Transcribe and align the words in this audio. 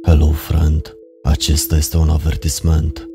Hello, 0.00 0.30
friend. 0.30 0.96
Acesta 1.22 1.76
este 1.76 1.96
un 1.96 2.08
avertisment. 2.08 3.06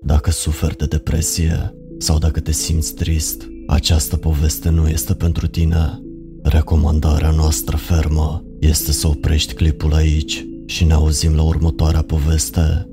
Dacă 0.00 0.30
suferi 0.30 0.76
de 0.76 0.84
depresie 0.84 1.74
sau 1.98 2.18
dacă 2.18 2.40
te 2.40 2.52
simți 2.52 2.94
trist, 2.94 3.48
această 3.66 4.16
poveste 4.16 4.70
nu 4.70 4.88
este 4.88 5.14
pentru 5.14 5.46
tine. 5.46 6.02
Recomandarea 6.42 7.30
noastră 7.30 7.76
fermă 7.76 8.44
este 8.60 8.92
să 8.92 9.06
oprești 9.06 9.54
clipul 9.54 9.92
aici 9.92 10.46
și 10.66 10.84
ne 10.84 10.92
auzim 10.92 11.34
la 11.34 11.42
următoarea 11.42 12.02
poveste. 12.02 12.88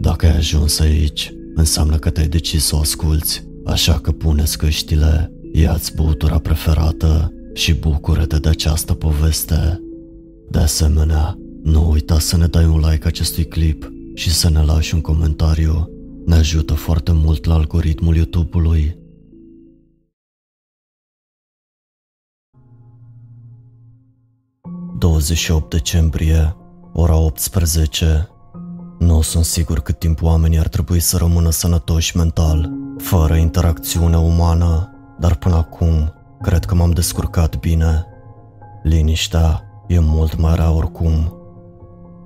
Dacă 0.00 0.26
ai 0.26 0.36
ajuns 0.36 0.80
aici, 0.80 1.34
înseamnă 1.54 1.96
că 1.96 2.10
te-ai 2.10 2.28
decis 2.28 2.64
să 2.64 2.76
o 2.76 2.78
asculți, 2.78 3.46
așa 3.64 3.98
că 4.00 4.12
pune 4.12 4.44
căștile, 4.58 5.32
ia-ți 5.52 5.94
băutura 5.94 6.38
preferată 6.38 7.32
și 7.54 7.74
bucură-te 7.74 8.38
de 8.38 8.48
această 8.48 8.94
poveste. 8.94 9.80
De 10.50 10.58
asemenea, 10.58 11.38
nu 11.62 11.90
uita 11.90 12.18
să 12.18 12.36
ne 12.36 12.46
dai 12.46 12.66
un 12.66 12.78
like 12.78 13.06
acestui 13.06 13.44
clip 13.44 13.92
și 14.14 14.30
să 14.30 14.50
ne 14.50 14.62
lași 14.62 14.94
un 14.94 15.00
comentariu. 15.00 15.90
Ne 16.26 16.34
ajută 16.34 16.74
foarte 16.74 17.12
mult 17.12 17.44
la 17.44 17.54
algoritmul 17.54 18.16
YouTube-ului. 18.16 19.00
...28 24.98 25.68
decembrie, 25.68 26.56
ora 26.92 27.16
18. 27.16 28.28
Nu 28.98 29.20
sunt 29.20 29.44
sigur 29.44 29.80
cât 29.80 29.98
timp 29.98 30.22
oamenii 30.22 30.58
ar 30.58 30.68
trebui 30.68 31.00
să 31.00 31.16
rămână 31.16 31.50
sănătoși 31.50 32.16
mental, 32.16 32.70
fără 32.98 33.34
interacțiune 33.34 34.18
umană, 34.18 34.94
dar 35.18 35.34
până 35.36 35.54
acum 35.54 36.12
cred 36.40 36.64
că 36.64 36.74
m-am 36.74 36.90
descurcat 36.90 37.58
bine. 37.58 38.06
Liniștea 38.82 39.62
e 39.88 39.98
mult 39.98 40.38
mai 40.38 40.54
rea 40.54 40.72
oricum. 40.72 41.41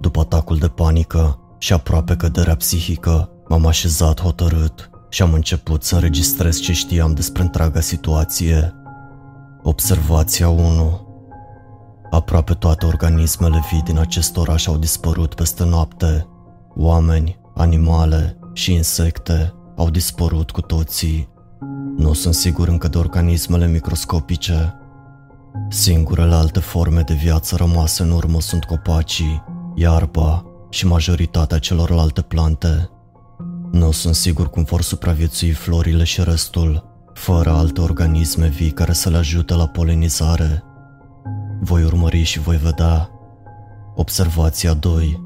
După 0.00 0.20
atacul 0.20 0.56
de 0.56 0.68
panică 0.68 1.40
și 1.58 1.72
aproape 1.72 2.16
căderea 2.16 2.56
psihică, 2.56 3.30
m-am 3.48 3.66
așezat 3.66 4.20
hotărât 4.20 4.90
și 5.08 5.22
am 5.22 5.32
început 5.32 5.82
să 5.82 5.94
înregistrez 5.94 6.60
ce 6.60 6.72
știam 6.72 7.14
despre 7.14 7.42
întreaga 7.42 7.80
situație. 7.80 8.74
Observația 9.62 10.48
1 10.48 11.06
Aproape 12.10 12.52
toate 12.52 12.86
organismele 12.86 13.62
vii 13.70 13.82
din 13.82 13.98
acest 13.98 14.36
oraș 14.36 14.66
au 14.66 14.76
dispărut 14.76 15.34
peste 15.34 15.64
noapte. 15.64 16.26
Oameni, 16.74 17.40
animale 17.54 18.38
și 18.52 18.72
insecte 18.72 19.54
au 19.76 19.90
dispărut 19.90 20.50
cu 20.50 20.60
toții. 20.60 21.28
Nu 21.96 22.12
sunt 22.12 22.34
sigur 22.34 22.68
încă 22.68 22.88
de 22.88 22.98
organismele 22.98 23.66
microscopice. 23.66 24.74
Singurele 25.68 26.34
alte 26.34 26.60
forme 26.60 27.00
de 27.00 27.14
viață 27.14 27.56
rămase 27.56 28.02
în 28.02 28.10
urmă 28.10 28.40
sunt 28.40 28.64
copacii, 28.64 29.42
iarba 29.78 30.44
și 30.70 30.86
majoritatea 30.86 31.58
celorlalte 31.58 32.20
plante. 32.20 32.90
Nu 33.70 33.90
sunt 33.90 34.14
sigur 34.14 34.50
cum 34.50 34.62
vor 34.62 34.82
supraviețui 34.82 35.50
florile 35.50 36.04
și 36.04 36.22
restul, 36.24 36.84
fără 37.14 37.50
alte 37.50 37.80
organisme 37.80 38.46
vii 38.46 38.70
care 38.70 38.92
să 38.92 39.10
le 39.10 39.16
ajute 39.16 39.54
la 39.54 39.66
polinizare. 39.66 40.62
Voi 41.60 41.82
urmări 41.82 42.22
și 42.22 42.40
voi 42.40 42.56
vedea. 42.56 43.10
Observația 43.94 44.74
2. 44.74 45.22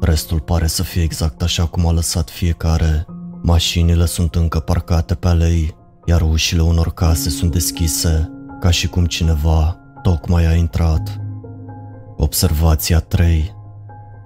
Restul 0.00 0.40
pare 0.40 0.66
să 0.66 0.82
fie 0.82 1.02
exact 1.02 1.42
așa 1.42 1.66
cum 1.66 1.86
a 1.86 1.92
lăsat 1.92 2.30
fiecare. 2.30 3.06
Mașinile 3.42 4.06
sunt 4.06 4.34
încă 4.34 4.58
parcate 4.58 5.14
pe 5.14 5.28
alei, 5.28 5.74
iar 6.04 6.20
ușile 6.22 6.62
unor 6.62 6.92
case 6.92 7.30
sunt 7.30 7.52
deschise, 7.52 8.30
ca 8.60 8.70
și 8.70 8.88
cum 8.88 9.06
cineva 9.06 9.76
tocmai 10.02 10.46
a 10.46 10.54
intrat. 10.54 11.20
Observația 12.16 13.00
3. 13.00 13.54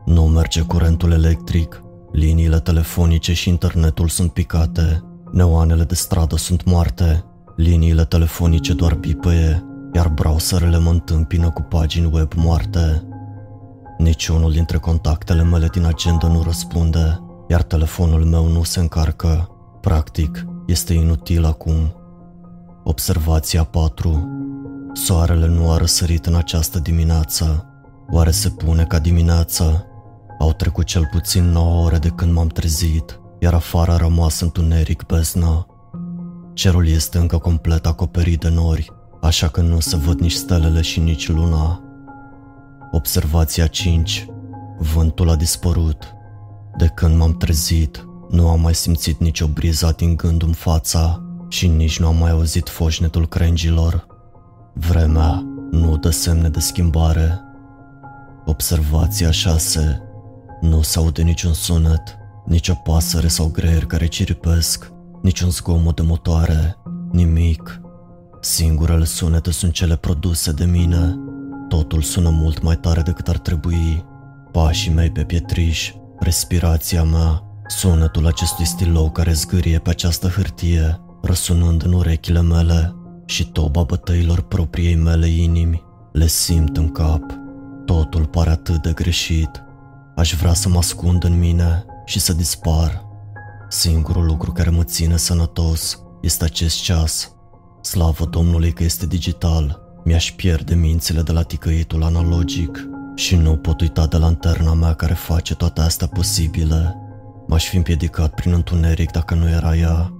Nu 0.09 0.23
merge 0.23 0.63
curentul 0.63 1.13
electric, 1.13 1.83
liniile 2.13 2.59
telefonice 2.59 3.33
și 3.33 3.49
internetul 3.49 4.09
sunt 4.09 4.33
picate, 4.33 5.03
neoanele 5.33 5.85
de 5.85 5.95
stradă 5.95 6.37
sunt 6.37 6.65
moarte, 6.65 7.25
liniile 7.57 8.05
telefonice 8.05 8.73
doar 8.73 8.95
pipăie, 8.95 9.65
iar 9.93 10.09
browserele 10.09 10.79
mă 10.79 10.91
întâmpină 10.91 11.51
cu 11.51 11.63
pagini 11.63 12.11
web 12.13 12.33
moarte. 12.37 13.09
Niciunul 13.99 14.53
dintre 14.53 14.79
contactele 14.79 15.43
mele 15.43 15.67
din 15.67 15.85
agenda 15.85 16.29
nu 16.29 16.43
răspunde, 16.43 17.21
iar 17.49 17.63
telefonul 17.63 18.25
meu 18.25 18.47
nu 18.47 18.63
se 18.63 18.81
încarcă. 18.81 19.49
Practic, 19.81 20.47
este 20.67 20.93
inutil 20.93 21.45
acum. 21.45 21.93
Observația 22.85 23.65
4. 23.65 24.29
Soarele 24.93 25.47
nu 25.47 25.71
a 25.71 25.77
răsărit 25.77 26.27
în 26.27 26.35
această 26.35 26.79
dimineață. 26.79 27.67
Oare 28.11 28.31
se 28.31 28.49
pune 28.49 28.85
ca 28.85 28.99
dimineață? 28.99 29.88
Au 30.39 30.53
trecut 30.53 30.85
cel 30.85 31.09
puțin 31.11 31.45
9 31.51 31.85
ore 31.85 31.99
de 31.99 32.09
când 32.09 32.33
m-am 32.33 32.47
trezit, 32.47 33.21
iar 33.39 33.55
afară 33.55 33.93
a 33.93 33.97
rămas 33.97 34.41
întuneric 34.41 35.07
beznă. 35.07 35.67
Cerul 36.53 36.89
este 36.89 37.19
încă 37.19 37.39
complet 37.39 37.87
acoperit 37.87 38.41
de 38.41 38.49
nori, 38.49 38.93
așa 39.21 39.49
că 39.49 39.61
nu 39.61 39.81
se 39.81 39.97
văd 39.97 40.21
nici 40.21 40.33
stelele 40.33 40.81
și 40.81 41.01
nici 41.01 41.29
luna. 41.29 41.83
Observația 42.91 43.67
5. 43.67 44.27
Vântul 44.79 45.31
a 45.31 45.37
dispărut. 45.37 46.15
De 46.77 46.87
când 46.87 47.17
m-am 47.17 47.37
trezit, 47.37 48.07
nu 48.31 48.49
am 48.49 48.61
mai 48.61 48.75
simțit 48.75 49.21
nicio 49.21 49.47
briză 49.47 49.87
atingându-mi 49.87 50.55
fața 50.55 51.23
și 51.49 51.67
nici 51.69 51.99
nu 51.99 52.07
am 52.07 52.17
mai 52.17 52.31
auzit 52.31 52.69
foșnetul 52.69 53.29
crengilor. 53.29 54.07
Vremea 54.75 55.43
nu 55.71 55.97
dă 55.97 56.11
semne 56.11 56.49
de 56.49 56.61
schimbare. 56.61 57.41
Observația 58.45 59.31
6. 59.31 60.03
Nu 60.61 60.83
se 60.83 60.99
aude 60.99 61.23
niciun 61.23 61.53
sunet, 61.53 62.19
nici 62.47 62.69
o 62.69 62.75
pasăre 62.75 63.29
sau 63.29 63.47
greier 63.47 63.85
care 63.85 64.07
ciripesc, 64.07 64.93
niciun 65.23 65.51
zgomot 65.51 65.97
de 65.97 66.03
motoare, 66.03 66.77
nimic. 67.13 67.81
Singurele 68.41 69.05
sunete 69.05 69.51
sunt 69.51 69.73
cele 69.73 69.97
produse 69.97 70.53
de 70.53 70.65
mine. 70.65 71.17
Totul 71.69 72.03
sună 72.03 72.31
mult 72.31 72.63
mai 72.63 72.77
tare 72.77 73.01
decât 73.01 73.29
ar 73.29 73.39
trebui. 73.39 74.05
Pașii 74.53 74.93
mei 74.93 75.11
pe 75.11 75.25
pietriș, 75.25 75.93
respirația 76.19 77.05
mea, 77.05 77.43
sunetul 77.67 78.27
acestui 78.27 78.65
stilou 78.65 79.11
care 79.11 79.33
zgârie 79.33 79.79
pe 79.79 79.91
această 79.91 80.29
hârtie, 80.29 81.01
răsunând 81.23 81.85
în 81.85 81.93
urechile 81.93 82.41
mele 82.41 82.95
și 83.27 83.51
toba 83.51 83.83
bătăilor 83.83 84.41
propriei 84.41 84.97
mele 84.97 85.27
inimi, 85.27 85.83
le 86.13 86.27
simt 86.27 86.77
în 86.77 86.89
cap. 86.89 87.23
Totul 87.85 88.27
pare 88.27 88.51
atât 88.51 88.83
de 88.83 88.93
greșit. 88.93 89.63
Aș 90.19 90.35
vrea 90.35 90.53
să 90.53 90.69
mă 90.69 90.79
ascund 90.79 91.25
în 91.25 91.39
mine 91.39 91.85
și 92.05 92.21
să 92.21 92.33
dispar. 92.33 93.07
Singurul 93.69 94.25
lucru 94.25 94.53
care 94.53 94.71
mă 94.71 94.85
ține 94.85 95.17
sănătos 95.17 96.03
este 96.21 96.45
acest 96.45 96.83
ceas. 96.83 97.33
Slavă 97.83 98.25
Domnului 98.25 98.73
că 98.73 98.83
este 98.83 99.07
digital. 99.07 99.81
Mi-aș 100.05 100.33
pierde 100.33 100.75
mințile 100.75 101.23
de 101.23 101.33
la 101.33 101.43
ticăitul 101.43 102.03
analogic 102.03 102.89
și 103.15 103.37
nu 103.37 103.57
pot 103.57 103.81
uita 103.81 104.07
de 104.07 104.17
lanterna 104.17 104.75
mea 104.75 104.95
care 104.95 105.15
face 105.15 105.55
toate 105.55 105.81
astea 105.81 106.07
posibile. 106.07 106.97
M-aș 107.47 107.69
fi 107.69 107.77
împiedicat 107.77 108.35
prin 108.35 108.53
întuneric 108.53 109.11
dacă 109.11 109.35
nu 109.35 109.49
era 109.49 109.77
ea. 109.77 110.13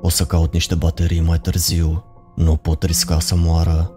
O 0.00 0.08
să 0.08 0.24
caut 0.24 0.52
niște 0.52 0.74
baterii 0.74 1.20
mai 1.20 1.38
târziu. 1.38 2.04
Nu 2.36 2.56
pot 2.56 2.82
risca 2.82 3.20
să 3.20 3.34
moară. 3.36 3.90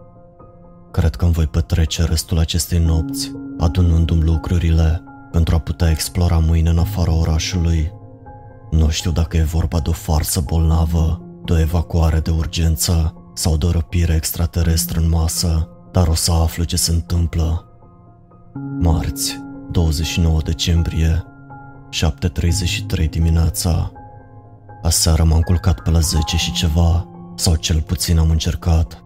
Cred 0.91 1.15
că 1.15 1.25
îmi 1.25 1.33
voi 1.33 1.47
petrece 1.47 2.03
restul 2.03 2.39
acestei 2.39 2.79
nopți, 2.79 3.31
adunându-mi 3.57 4.23
lucrurile 4.23 5.03
pentru 5.33 5.55
a 5.55 5.59
putea 5.59 5.89
explora 5.89 6.37
mâine 6.37 6.69
în 6.69 6.77
afara 6.77 7.13
orașului. 7.13 7.91
Nu 8.71 8.89
știu 8.89 9.11
dacă 9.11 9.37
e 9.37 9.43
vorba 9.43 9.79
de 9.79 9.89
o 9.89 9.91
farsă 9.91 10.41
bolnavă, 10.41 11.21
de 11.45 11.53
o 11.53 11.59
evacuare 11.59 12.19
de 12.19 12.31
urgență 12.31 13.13
sau 13.33 13.57
de 13.57 13.65
o 13.65 13.71
răpire 13.71 14.13
extraterestră 14.15 14.99
în 14.99 15.09
masă, 15.09 15.69
dar 15.91 16.07
o 16.07 16.13
să 16.13 16.31
aflu 16.31 16.63
ce 16.63 16.75
se 16.75 16.91
întâmplă. 16.91 17.65
Marți, 18.79 19.43
29 19.71 20.39
decembrie, 20.43 21.23
7.33 22.99 23.09
dimineața. 23.09 23.91
Aseară 24.81 25.23
m-am 25.23 25.41
culcat 25.41 25.79
pe 25.79 25.89
la 25.89 25.99
10 25.99 26.37
și 26.37 26.51
ceva, 26.51 27.07
sau 27.35 27.55
cel 27.55 27.81
puțin 27.81 28.17
am 28.17 28.29
încercat. 28.29 29.03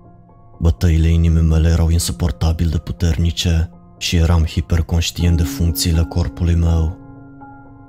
Bătăile 0.59 1.07
inimii 1.07 1.41
mele 1.41 1.69
erau 1.69 1.89
insuportabil 1.89 2.69
de 2.69 2.77
puternice 2.77 3.69
și 3.97 4.15
eram 4.15 4.43
hiperconștient 4.43 5.37
de 5.37 5.43
funcțiile 5.43 6.03
corpului 6.03 6.55
meu. 6.55 6.97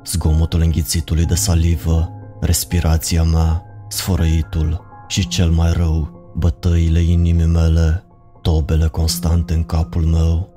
Zgomotul 0.05 0.61
înghițitului 0.61 1.25
de 1.25 1.35
salivă, 1.35 2.13
respirația 2.41 3.23
mea, 3.23 3.63
sfărăitul 3.89 4.87
și 5.09 5.29
cel 5.29 5.51
mai 5.51 5.73
rău, 5.73 6.33
bătăile 6.37 7.01
inimii 7.01 7.47
mele, 7.47 8.05
tobele 8.43 8.87
constante 8.87 9.55
în 9.55 9.65
capul 9.65 10.03
meu. 10.03 10.53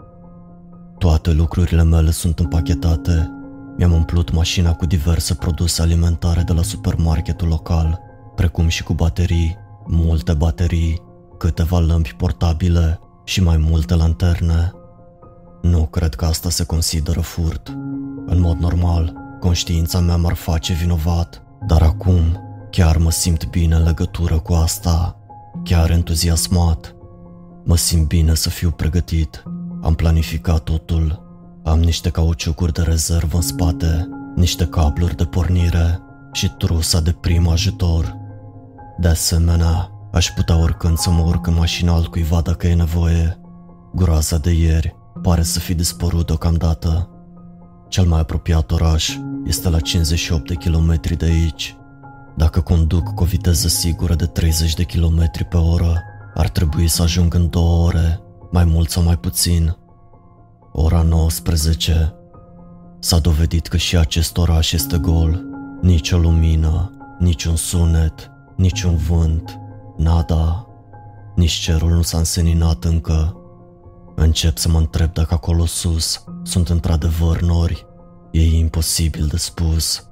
Toate 0.98 1.32
lucrurile 1.32 1.84
mele 1.84 2.12
sunt 2.12 2.40
împachetate. 2.40 3.32
Mi-am 3.78 3.92
umplut 3.92 4.32
mașina 4.32 4.74
cu 4.74 4.86
diverse 4.86 5.34
produse 5.34 5.82
alimentare 5.82 6.42
de 6.42 6.54
la 6.54 6.62
supermarketul 6.62 7.48
local, 7.48 8.00
precum 8.36 8.68
și 8.68 8.84
cu 8.84 8.94
baterii, 8.94 9.58
multe 9.86 10.34
baterii, 10.34 11.02
câteva 11.38 11.80
lămpi 11.80 12.14
portabile 12.14 13.00
și 13.24 13.44
mai 13.44 13.58
multe 13.58 13.96
lanterne. 13.96 14.72
Nu 15.62 15.86
cred 15.86 16.16
că 16.16 16.26
asta 16.26 16.50
se 16.50 16.64
consideră 16.64 17.20
furt. 17.20 17.68
În 18.26 18.40
mod 18.40 18.58
normal, 18.58 19.14
conștiința 19.40 20.00
mea 20.00 20.16
m-ar 20.16 20.34
face 20.34 20.74
vinovat, 20.74 21.44
dar 21.68 21.82
acum 21.82 22.40
chiar 22.70 22.98
mă 22.98 23.12
simt 23.12 23.50
bine 23.50 23.76
în 23.76 23.84
legătură 23.84 24.40
cu 24.40 24.54
asta, 24.54 25.20
chiar 25.64 25.90
entuziasmat. 25.90 26.96
Mă 27.64 27.78
simt 27.78 28.08
bine 28.08 28.34
să 28.34 28.50
fiu 28.50 28.72
pregătit. 28.72 29.44
Am 29.82 29.94
planificat 29.96 30.60
totul. 30.60 31.30
Am 31.64 31.80
niște 31.80 32.10
cauciucuri 32.10 32.74
de 32.74 32.82
rezervă 32.82 33.36
în 33.36 33.42
spate, 33.42 34.10
niște 34.36 34.66
cabluri 34.66 35.16
de 35.16 35.26
pornire 35.26 36.00
și 36.32 36.50
trusa 36.50 37.02
de 37.02 37.12
prim 37.12 37.48
ajutor. 37.48 38.18
De 39.00 39.08
asemenea, 39.08 39.92
aș 40.12 40.30
putea 40.36 40.62
oricând 40.62 40.98
să 40.98 41.10
mă 41.10 41.24
urc 41.26 41.48
în 41.48 41.54
mașina 41.54 41.94
altcuiva 41.94 42.42
dacă 42.42 42.68
e 42.68 42.74
nevoie. 42.74 43.40
Groaza 43.94 44.38
de 44.38 44.52
ieri 44.52 45.00
pare 45.22 45.44
să 45.44 45.60
fi 45.60 45.74
dispărut 45.74 46.26
deocamdată. 46.26 47.10
Cel 47.90 48.06
mai 48.06 48.20
apropiat 48.20 48.72
oraș 48.72 49.18
este 49.46 49.70
la 49.70 49.80
58 49.80 50.48
de 50.48 50.56
kilometri 50.56 51.16
de 51.16 51.26
aici. 51.26 51.76
Dacă 52.36 52.62
conduc 52.62 53.14
cu 53.14 53.24
o 53.24 53.26
viteză 53.26 53.68
sigură 53.68 54.16
de 54.16 54.26
30 54.26 54.74
de 54.74 54.84
kilometri 54.84 55.44
pe 55.44 55.58
oră, 55.58 56.02
ar 56.34 56.50
trebui 56.50 56.88
să 56.88 57.02
ajung 57.02 57.34
în 57.34 57.50
două 57.50 57.86
ore, 57.86 58.22
mai 58.52 58.66
mult 58.66 58.90
sau 58.90 59.04
mai 59.04 59.18
puțin. 59.18 59.78
Ora 60.72 61.02
19. 61.02 62.14
S-a 63.00 63.20
dovedit 63.20 63.68
că 63.68 63.78
și 63.78 63.98
acest 63.98 64.38
oraș 64.38 64.72
este 64.72 64.98
gol. 64.98 65.44
Nici 65.82 66.12
o 66.12 66.18
lumină, 66.18 66.92
niciun 67.20 67.56
sunet, 67.56 68.32
niciun 68.56 68.96
vânt, 68.96 69.60
nada. 69.98 70.68
Nici 71.36 71.52
cerul 71.52 71.90
nu 71.90 72.02
s-a 72.02 72.18
înseninat 72.18 72.84
încă. 72.84 73.41
Încep 74.24 74.58
să 74.58 74.70
mă 74.70 74.78
întreb 74.78 75.14
dacă 75.14 75.34
acolo 75.34 75.66
sus 75.66 76.24
sunt 76.44 76.70
într-adevăr 76.70 77.42
nori. 77.42 77.86
E 78.32 78.58
imposibil 78.58 79.26
de 79.26 79.38
spus. 79.38 80.08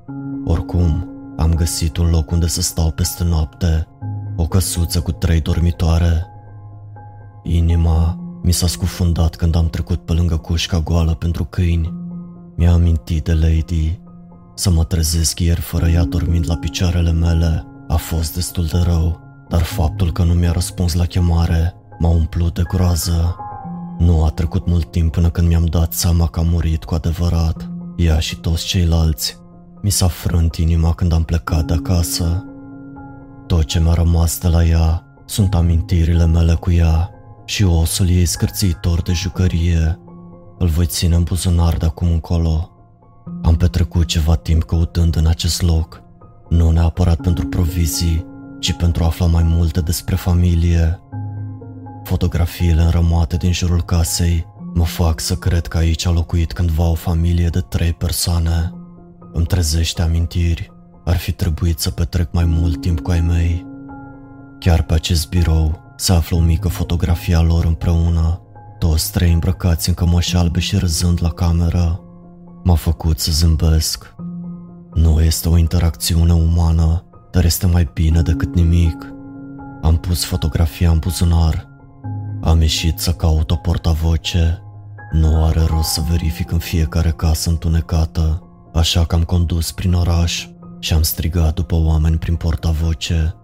Oricum, 0.46 1.10
am 1.38 1.54
găsit 1.54 1.98
un 1.98 2.10
loc 2.10 2.32
unde 2.32 2.48
să 2.48 2.62
stau 2.62 2.92
peste 2.92 3.24
noapte, 3.24 3.88
o 4.36 4.48
căsuță 4.48 5.02
cu 5.02 5.12
trei 5.12 5.42
dormitoare. 5.42 6.26
Inima 7.44 8.20
mi 8.44 8.52
s-a 8.52 8.68
scufundat 8.68 9.36
când 9.36 9.56
am 9.56 9.70
trecut 9.70 10.06
pe 10.06 10.14
lângă 10.14 10.38
cușca 10.38 10.80
goală 10.80 11.14
pentru 11.14 11.46
câini. 11.46 11.94
Mi-a 12.56 12.72
amintit 12.72 13.24
de 13.24 13.34
Lady. 13.34 14.00
Să 14.56 14.70
mă 14.70 14.84
trezesc 14.84 15.40
ieri 15.40 15.62
fără 15.62 15.88
ea 15.88 16.04
dormind 16.04 16.46
la 16.48 16.56
picioarele 16.56 17.12
mele 17.12 17.66
a 17.88 17.96
fost 17.96 18.34
destul 18.34 18.66
de 18.66 18.78
rău, 18.78 19.20
dar 19.50 19.62
faptul 19.62 20.12
că 20.12 20.24
nu 20.24 20.34
mi-a 20.34 20.52
răspuns 20.52 20.94
la 20.94 21.06
chemare 21.06 21.74
m-a 22.00 22.10
umplut 22.10 22.54
de 22.54 22.64
groază. 22.68 23.36
Nu 24.00 24.24
a 24.24 24.30
trecut 24.30 24.68
mult 24.68 24.92
timp 24.92 25.12
până 25.12 25.30
când 25.30 25.48
mi-am 25.48 25.66
dat 25.66 25.94
seama 25.94 26.28
că 26.28 26.40
a 26.40 26.44
murit 26.44 26.84
cu 26.84 26.94
adevărat, 26.94 27.70
ea 27.96 28.20
și 28.20 28.36
toți 28.36 28.66
ceilalți. 28.66 29.38
Mi 29.82 29.90
s-a 29.90 30.08
frânt 30.08 30.56
inima 30.56 30.94
când 30.94 31.12
am 31.14 31.24
plecat 31.24 31.66
de 31.66 31.74
acasă. 31.74 32.46
Tot 33.48 33.64
ce 33.64 33.80
mi-a 33.80 33.94
rămas 33.94 34.40
de 34.40 34.48
la 34.48 34.66
ea 34.66 35.04
sunt 35.26 35.54
amintirile 35.54 36.26
mele 36.26 36.54
cu 36.54 36.72
ea 36.72 37.10
și 37.46 37.64
osul 37.64 38.10
ei 38.10 38.26
scârțitor 38.26 39.02
de 39.02 39.12
jucărie. 39.12 40.00
Îl 40.58 40.68
voi 40.68 40.86
ține 40.86 41.16
în 41.16 41.24
buzunar 41.24 41.78
de 41.78 41.86
acum 41.86 42.12
încolo. 42.12 42.70
Am 43.42 43.56
petrecut 43.56 44.06
ceva 44.06 44.36
timp 44.36 44.64
căutând 44.64 45.16
în 45.16 45.26
acest 45.26 45.62
loc, 45.62 46.02
nu 46.50 46.72
neapărat 46.72 47.22
pentru 47.22 47.48
provizii, 47.48 48.26
ci 48.60 48.74
pentru 48.74 49.04
a 49.04 49.06
afla 49.06 49.26
mai 49.26 49.44
multe 49.44 49.82
despre 49.82 50.16
familie. 50.16 51.00
Fotografiile 52.10 52.82
înrămate 52.82 53.38
din 53.38 53.52
jurul 53.52 53.82
casei 53.84 54.46
mă 54.74 54.84
fac 54.84 55.20
să 55.20 55.36
cred 55.36 55.68
că 55.68 55.78
aici 55.78 56.06
a 56.06 56.12
locuit 56.12 56.54
cândva 56.54 56.90
o 56.90 56.94
familie 56.94 57.48
de 57.48 57.60
trei 57.60 57.94
persoane. 57.94 58.74
Îmi 59.34 59.46
trezește 59.46 60.02
amintiri. 60.02 60.72
Ar 61.06 61.18
fi 61.18 61.32
trebuit 61.32 61.80
să 61.80 61.92
petrec 61.92 62.32
mai 62.32 62.46
mult 62.46 62.82
timp 62.82 63.00
cu 63.00 63.12
ai 63.12 63.22
mei. 63.22 63.66
Chiar 64.60 64.82
pe 64.82 64.94
acest 64.94 65.30
birou 65.30 65.94
se 65.98 66.14
află 66.14 66.38
o 66.38 66.40
mică 66.40 66.68
fotografie 66.68 67.36
a 67.36 67.42
lor 67.42 67.66
împreună, 67.66 68.42
toți 68.80 69.12
trei 69.12 69.34
îmbrăcați 69.34 69.90
în 69.90 69.96
cămăși 69.96 70.36
albe 70.36 70.60
și 70.60 70.78
râzând 70.78 71.20
la 71.22 71.30
cameră. 71.30 72.02
M-a 72.64 72.76
făcut 72.76 73.20
să 73.20 73.32
zâmbesc. 73.32 74.16
Nu 74.94 75.22
este 75.22 75.50
o 75.50 75.58
interacțiune 75.58 76.34
umană, 76.34 77.06
dar 77.32 77.46
este 77.46 77.66
mai 77.66 77.90
bine 77.94 78.22
decât 78.22 78.56
nimic. 78.56 79.14
Am 79.82 79.98
pus 79.98 80.26
fotografia 80.26 80.92
în 80.92 81.00
buzunar. 81.00 81.69
Am 82.42 82.62
ieșit 82.62 83.00
să 83.00 83.12
caut 83.12 83.52
o 83.52 83.56
portavoce. 83.56 84.62
Nu 85.12 85.44
are 85.44 85.62
rost 85.62 85.90
să 85.90 86.02
verific 86.10 86.52
în 86.52 86.60
fiecare 86.60 87.12
casă 87.12 87.50
întunecată 87.50 88.44
așa 88.74 89.06
că 89.06 89.16
am 89.16 89.24
condus 89.24 89.72
prin 89.72 89.94
oraș 89.94 90.48
și 90.80 90.94
am 90.94 91.02
strigat 91.02 91.54
după 91.54 91.76
oameni 91.76 92.18
prin 92.18 92.36
portavoce. 92.36 93.36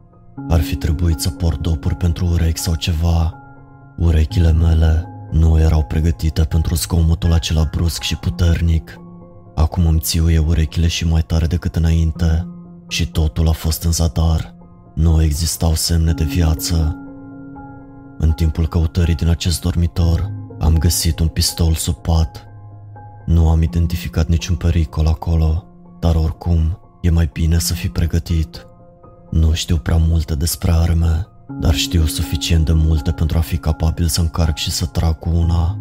Ar 0.50 0.62
fi 0.62 0.76
trebuit 0.76 1.20
să 1.20 1.30
port 1.30 1.60
dopuri 1.60 1.96
pentru 1.96 2.26
urechi 2.26 2.60
sau 2.60 2.76
ceva. 2.76 3.34
Urechile 3.98 4.52
mele 4.52 5.08
nu 5.32 5.60
erau 5.60 5.84
pregătite 5.84 6.42
pentru 6.42 6.76
zgomotul 6.76 7.34
acela 7.34 7.70
brusc 7.72 8.02
și 8.02 8.16
puternic. 8.16 9.00
Acum 9.56 9.86
îmi 9.86 10.00
țiuie 10.00 10.40
urechile 10.40 10.88
și 10.88 11.08
mai 11.08 11.22
tare 11.22 11.46
decât 11.46 11.76
înainte 11.76 12.48
și 12.88 13.12
totul 13.12 13.48
a 13.48 13.52
fost 13.52 13.84
în 13.84 13.92
zadar. 13.92 14.56
Nu 14.94 15.24
existau 15.24 15.74
semne 15.74 16.12
de 16.14 16.24
viață. 16.24 17.05
În 18.18 18.32
timpul 18.32 18.68
căutării 18.68 19.16
din 19.16 19.28
acest 19.28 19.62
dormitor, 19.62 20.32
am 20.60 20.78
găsit 20.78 21.20
un 21.20 21.28
pistol 21.28 21.74
sub 21.74 21.96
pat 21.96 22.46
nu 23.26 23.50
am 23.50 23.62
identificat 23.62 24.28
niciun 24.28 24.56
pericol 24.56 25.08
acolo, 25.08 25.66
dar 26.00 26.16
oricum 26.16 26.80
e 27.02 27.10
mai 27.10 27.30
bine 27.34 27.60
să 27.60 27.74
fii 27.74 27.90
pregătit. 27.90 28.68
Nu 29.32 29.54
știu 29.54 29.78
prea 29.78 29.98
multe 29.98 30.36
despre 30.36 30.72
arme, 30.72 31.28
dar 31.60 31.74
știu 31.74 32.06
suficient 32.06 32.66
de 32.66 32.72
multe 32.74 33.12
pentru 33.12 33.38
a 33.38 33.42
fi 33.42 33.58
capabil 33.58 34.08
să 34.08 34.22
încarc 34.22 34.58
și 34.58 34.72
să 34.72 34.86
trag 34.86 35.20
cu 35.20 35.30
una. 35.30 35.80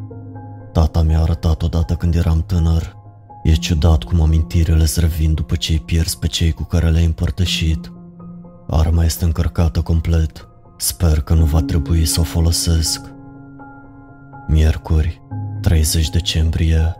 Tata 0.73 1.03
mi-a 1.03 1.21
arătat 1.21 1.63
odată 1.63 1.95
când 1.95 2.15
eram 2.15 2.43
tânăr. 2.47 2.97
E 3.43 3.53
ciudat 3.53 4.03
cum 4.03 4.21
amintirile 4.21 4.83
îți 4.83 5.01
revin 5.01 5.35
după 5.35 5.57
ce 5.57 5.73
îi 5.73 5.81
pierzi 5.81 6.19
pe 6.19 6.27
cei 6.27 6.53
cu 6.53 6.63
care 6.63 6.91
le-ai 6.91 7.05
împărtășit. 7.05 7.93
Arma 8.69 9.05
este 9.05 9.25
încărcată 9.25 9.81
complet. 9.81 10.49
Sper 10.77 11.21
că 11.21 11.35
nu 11.35 11.45
va 11.45 11.61
trebui 11.61 12.05
să 12.05 12.21
o 12.21 12.23
folosesc. 12.23 13.01
Miercuri, 14.49 15.23
30 15.61 16.11
decembrie 16.11 16.97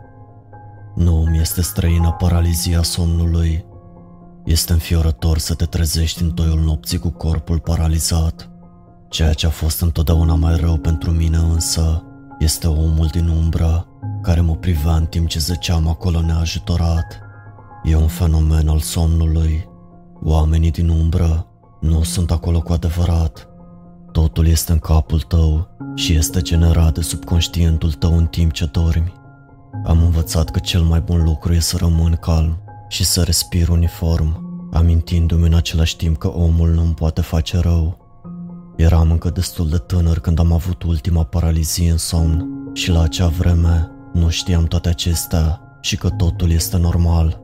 nu 0.95 1.27
mi 1.31 1.39
este 1.39 1.61
străină 1.61 2.11
paralizia 2.11 2.81
somnului. 2.81 3.65
Este 4.45 4.73
înfiorător 4.73 5.37
să 5.37 5.53
te 5.53 5.65
trezești 5.65 6.23
în 6.23 6.31
toiul 6.31 6.59
nopții 6.59 6.97
cu 6.97 7.09
corpul 7.09 7.59
paralizat. 7.59 8.49
Ceea 9.09 9.33
ce 9.33 9.45
a 9.45 9.49
fost 9.49 9.81
întotdeauna 9.81 10.35
mai 10.35 10.55
rău 10.55 10.77
pentru 10.77 11.11
mine 11.11 11.37
însă 11.37 12.03
este 12.39 12.67
omul 12.67 13.07
din 13.11 13.27
umbră 13.27 13.87
care 14.21 14.41
mă 14.41 14.55
privea 14.55 14.95
în 14.95 15.05
timp 15.05 15.27
ce 15.27 15.39
zăceam 15.39 15.87
acolo 15.87 16.21
neajutorat. 16.21 17.19
E 17.83 17.95
un 17.95 18.07
fenomen 18.07 18.67
al 18.67 18.79
somnului. 18.79 19.69
Oamenii 20.23 20.71
din 20.71 20.89
umbră 20.89 21.47
nu 21.79 22.03
sunt 22.03 22.31
acolo 22.31 22.61
cu 22.61 22.73
adevărat. 22.73 23.49
Totul 24.21 24.47
este 24.47 24.71
în 24.71 24.79
capul 24.79 25.21
tău 25.21 25.67
și 25.95 26.13
este 26.13 26.41
generat 26.41 26.93
de 26.93 27.01
subconștientul 27.01 27.91
tău 27.91 28.17
în 28.17 28.25
timp 28.25 28.51
ce 28.51 28.65
dormi. 28.65 29.13
Am 29.85 30.01
învățat 30.01 30.49
că 30.49 30.59
cel 30.59 30.81
mai 30.81 30.99
bun 30.99 31.23
lucru 31.23 31.53
e 31.53 31.59
să 31.59 31.77
rămân 31.77 32.17
calm 32.21 32.57
și 32.87 33.05
să 33.05 33.23
respir 33.23 33.69
uniform, 33.69 34.59
amintindu-mi 34.73 35.45
în 35.45 35.53
același 35.53 35.95
timp 35.95 36.17
că 36.17 36.27
omul 36.27 36.69
nu 36.69 36.81
îmi 36.81 36.93
poate 36.93 37.21
face 37.21 37.59
rău. 37.59 37.97
Eram 38.75 39.11
încă 39.11 39.29
destul 39.29 39.69
de 39.69 39.77
tânăr 39.77 40.19
când 40.19 40.39
am 40.39 40.51
avut 40.51 40.83
ultima 40.83 41.23
paralizie 41.23 41.91
în 41.91 41.97
somn 41.97 42.47
și 42.73 42.91
la 42.91 43.01
acea 43.01 43.27
vreme 43.27 43.91
nu 44.13 44.29
știam 44.29 44.65
toate 44.65 44.89
acestea 44.89 45.61
și 45.81 45.97
că 45.97 46.09
totul 46.09 46.51
este 46.51 46.77
normal. 46.77 47.41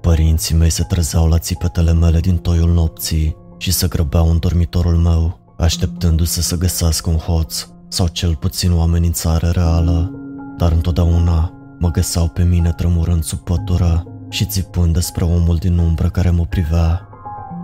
Părinții 0.00 0.54
mei 0.54 0.70
se 0.70 0.82
trezeau 0.82 1.28
la 1.28 1.38
țipetele 1.38 1.92
mele 1.92 2.20
din 2.20 2.36
toiul 2.36 2.72
nopții 2.72 3.36
și 3.58 3.72
se 3.72 3.88
grăbeau 3.88 4.30
în 4.30 4.38
dormitorul 4.38 4.96
meu, 4.96 5.41
așteptându-se 5.64 6.42
să 6.42 6.56
găsească 6.56 7.10
un 7.10 7.16
hoț 7.16 7.66
sau 7.88 8.06
cel 8.06 8.36
puțin 8.36 8.72
o 8.72 8.80
amenințare 8.80 9.50
reală 9.50 10.16
dar 10.62 10.72
întotdeauna 10.72 11.52
mă 11.78 11.90
găseau 11.90 12.28
pe 12.28 12.42
mine 12.42 12.72
tremurând 12.72 13.22
sub 13.22 13.38
pătură 13.38 14.06
și 14.28 14.44
țipând 14.44 14.92
despre 14.92 15.24
omul 15.24 15.56
din 15.56 15.78
umbră 15.78 16.08
care 16.08 16.30
mă 16.30 16.44
privea. 16.44 17.08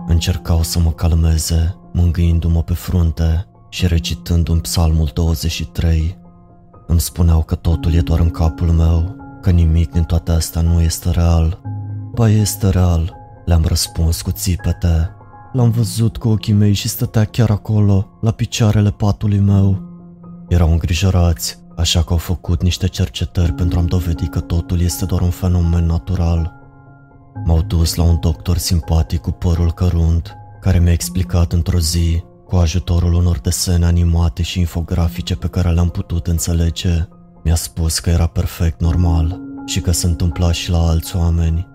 Încercau 0.07 0.63
să 0.63 0.79
mă 0.79 0.91
calmeze, 0.91 1.75
mângâindu-mă 1.93 2.63
pe 2.63 2.73
frunte 2.73 3.47
și 3.69 3.87
recitând 3.87 4.47
un 4.47 4.59
psalmul 4.59 5.09
23. 5.13 6.17
Îmi 6.87 6.99
spuneau 6.99 7.43
că 7.43 7.55
totul 7.55 7.93
e 7.93 8.01
doar 8.01 8.19
în 8.19 8.29
capul 8.29 8.67
meu, 8.67 9.15
că 9.41 9.49
nimic 9.49 9.91
din 9.91 10.03
toate 10.03 10.31
astea 10.31 10.61
nu 10.61 10.81
este 10.81 11.09
real. 11.09 11.61
Ba 12.13 12.29
este 12.29 12.69
real, 12.69 13.15
le-am 13.45 13.63
răspuns 13.65 14.21
cu 14.21 14.31
țipete. 14.31 15.15
L-am 15.51 15.69
văzut 15.69 16.17
cu 16.17 16.29
ochii 16.29 16.53
mei 16.53 16.73
și 16.73 16.87
stătea 16.87 17.23
chiar 17.23 17.49
acolo, 17.49 18.17
la 18.21 18.31
picioarele 18.31 18.91
patului 18.91 19.39
meu. 19.39 19.87
Erau 20.47 20.71
îngrijorați, 20.71 21.59
așa 21.75 22.03
că 22.03 22.13
au 22.13 22.17
făcut 22.17 22.63
niște 22.63 22.87
cercetări 22.87 23.53
pentru 23.53 23.79
a-mi 23.79 23.87
dovedi 23.87 24.27
că 24.27 24.39
totul 24.39 24.81
este 24.81 25.05
doar 25.05 25.21
un 25.21 25.29
fenomen 25.29 25.85
natural. 25.85 26.53
M-au 27.45 27.61
dus 27.61 27.95
la 27.95 28.03
un 28.03 28.19
doctor 28.19 28.57
simpatic 28.57 29.21
cu 29.21 29.31
părul 29.31 29.71
cărunt, 29.71 30.35
care 30.61 30.79
mi-a 30.79 30.91
explicat 30.91 31.53
într-o 31.53 31.79
zi, 31.79 32.23
cu 32.45 32.55
ajutorul 32.55 33.13
unor 33.13 33.39
desene 33.39 33.85
animate 33.85 34.41
și 34.41 34.59
infografice 34.59 35.35
pe 35.35 35.47
care 35.47 35.69
le-am 35.69 35.89
putut 35.89 36.27
înțelege, 36.27 37.07
mi-a 37.43 37.55
spus 37.55 37.99
că 37.99 38.09
era 38.09 38.27
perfect 38.27 38.81
normal 38.81 39.39
și 39.65 39.81
că 39.81 39.91
se 39.91 40.07
întâmpla 40.07 40.51
și 40.51 40.69
la 40.69 40.87
alți 40.87 41.15
oameni. 41.15 41.67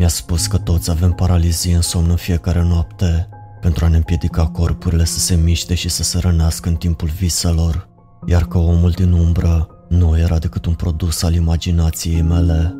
Mi-a 0.00 0.08
spus 0.08 0.46
că 0.46 0.58
toți 0.58 0.90
avem 0.90 1.12
paralizie 1.12 1.74
în 1.74 1.80
somn 1.80 2.10
în 2.10 2.16
fiecare 2.16 2.62
noapte 2.62 3.28
pentru 3.60 3.84
a 3.84 3.88
ne 3.88 3.96
împiedica 3.96 4.46
corpurile 4.46 5.04
să 5.04 5.18
se 5.18 5.34
miște 5.34 5.74
și 5.74 5.88
să 5.88 6.02
se 6.02 6.18
rănească 6.18 6.68
în 6.68 6.74
timpul 6.74 7.08
viselor, 7.08 7.88
iar 8.26 8.46
că 8.46 8.58
omul 8.58 8.90
din 8.90 9.12
umbră 9.12 9.68
nu 9.88 10.18
era 10.18 10.38
decât 10.38 10.66
un 10.66 10.74
produs 10.74 11.22
al 11.22 11.34
imaginației 11.34 12.22
mele. 12.22 12.74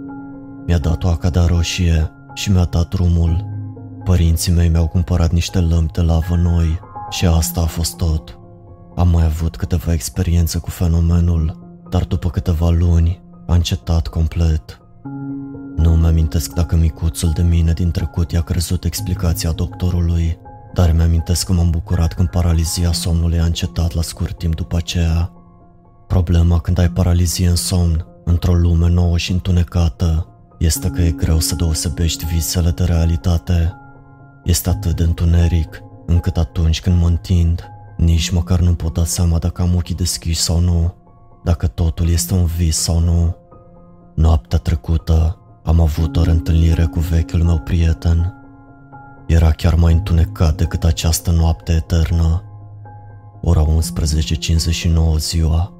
Mi-a 0.66 0.78
dat 0.78 1.04
o 1.04 1.08
acada 1.08 1.46
roșie 1.46 2.10
și 2.34 2.50
mi-a 2.50 2.64
dat 2.64 2.88
drumul. 2.88 3.44
Părinții 4.04 4.52
mei 4.52 4.68
mi-au 4.68 4.86
cumpărat 4.86 5.32
niște 5.32 5.58
lămpi 5.58 5.92
de 5.92 6.00
lavă 6.00 6.36
noi 6.36 6.80
și 7.10 7.26
asta 7.26 7.60
a 7.60 7.66
fost 7.66 7.96
tot. 7.96 8.38
Am 8.96 9.08
mai 9.08 9.24
avut 9.24 9.56
câteva 9.56 9.92
experiențe 9.92 10.58
cu 10.58 10.70
fenomenul, 10.70 11.58
dar 11.90 12.04
după 12.04 12.30
câteva 12.30 12.70
luni 12.70 13.22
a 13.46 13.54
încetat 13.54 14.06
complet. 14.06 14.79
Nu 15.76 15.92
îmi 15.92 16.06
amintesc 16.06 16.52
dacă 16.52 16.76
micuțul 16.76 17.30
de 17.30 17.42
mine 17.42 17.72
din 17.72 17.90
trecut 17.90 18.30
i-a 18.30 18.40
crezut 18.40 18.84
explicația 18.84 19.52
doctorului, 19.52 20.38
dar 20.74 20.92
mi-amintesc 20.92 21.46
că 21.46 21.52
m-am 21.52 21.70
bucurat 21.70 22.14
când 22.14 22.28
paralizia 22.28 22.92
somnului 22.92 23.40
a 23.40 23.44
încetat 23.44 23.94
la 23.94 24.02
scurt 24.02 24.38
timp 24.38 24.54
după 24.54 24.76
aceea. 24.76 25.32
Problema 26.06 26.58
când 26.58 26.78
ai 26.78 26.90
paralizie 26.90 27.48
în 27.48 27.56
somn, 27.56 28.06
într-o 28.24 28.54
lume 28.54 28.88
nouă 28.88 29.16
și 29.16 29.32
întunecată, 29.32 30.26
este 30.58 30.88
că 30.88 31.00
e 31.00 31.10
greu 31.10 31.38
să 31.38 31.54
deosebești 31.54 32.24
visele 32.24 32.70
de 32.70 32.84
realitate. 32.84 33.74
Este 34.44 34.68
atât 34.68 34.96
de 34.96 35.02
întuneric, 35.02 35.82
încât 36.06 36.36
atunci 36.36 36.80
când 36.80 37.00
mă 37.00 37.06
întind, 37.06 37.64
nici 37.96 38.30
măcar 38.30 38.60
nu 38.60 38.74
pot 38.74 38.94
da 38.94 39.04
seama 39.04 39.38
dacă 39.38 39.62
am 39.62 39.74
ochii 39.74 39.94
deschiși 39.94 40.40
sau 40.40 40.60
nu, 40.60 40.94
dacă 41.44 41.66
totul 41.66 42.08
este 42.08 42.34
un 42.34 42.44
vis 42.44 42.76
sau 42.76 42.98
nu. 42.98 43.36
Noaptea 44.14 44.58
trecută 44.58 45.39
am 45.64 45.80
avut 45.80 46.16
o 46.16 46.20
întâlnire 46.20 46.84
cu 46.84 46.98
vechiul 46.98 47.42
meu 47.42 47.58
prieten. 47.58 48.34
Era 49.26 49.50
chiar 49.50 49.74
mai 49.74 49.92
întunecat 49.92 50.56
decât 50.56 50.84
această 50.84 51.30
noapte 51.30 51.72
eternă. 51.72 52.44
Ora 53.42 53.66
11.59 53.66 55.16
ziua. 55.18 55.72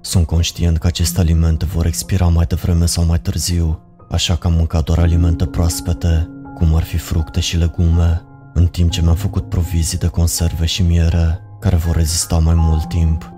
Sunt 0.00 0.26
conștient 0.26 0.78
că 0.78 0.86
aceste 0.86 1.20
alimente 1.20 1.64
vor 1.64 1.86
expira 1.86 2.26
mai 2.26 2.46
devreme 2.46 2.86
sau 2.86 3.04
mai 3.04 3.20
târziu, 3.20 3.80
așa 4.10 4.36
că 4.36 4.46
am 4.46 4.52
mâncat 4.52 4.84
doar 4.84 4.98
alimente 4.98 5.46
proaspete, 5.46 6.28
cum 6.54 6.74
ar 6.74 6.82
fi 6.82 6.96
fructe 6.96 7.40
și 7.40 7.56
legume, 7.56 8.22
în 8.54 8.66
timp 8.66 8.90
ce 8.90 9.02
mi-am 9.02 9.14
făcut 9.14 9.48
provizii 9.48 9.98
de 9.98 10.06
conserve 10.06 10.66
și 10.66 10.82
miere, 10.82 11.40
care 11.60 11.76
vor 11.76 11.94
rezista 11.94 12.38
mai 12.38 12.54
mult 12.54 12.88
timp. 12.88 13.32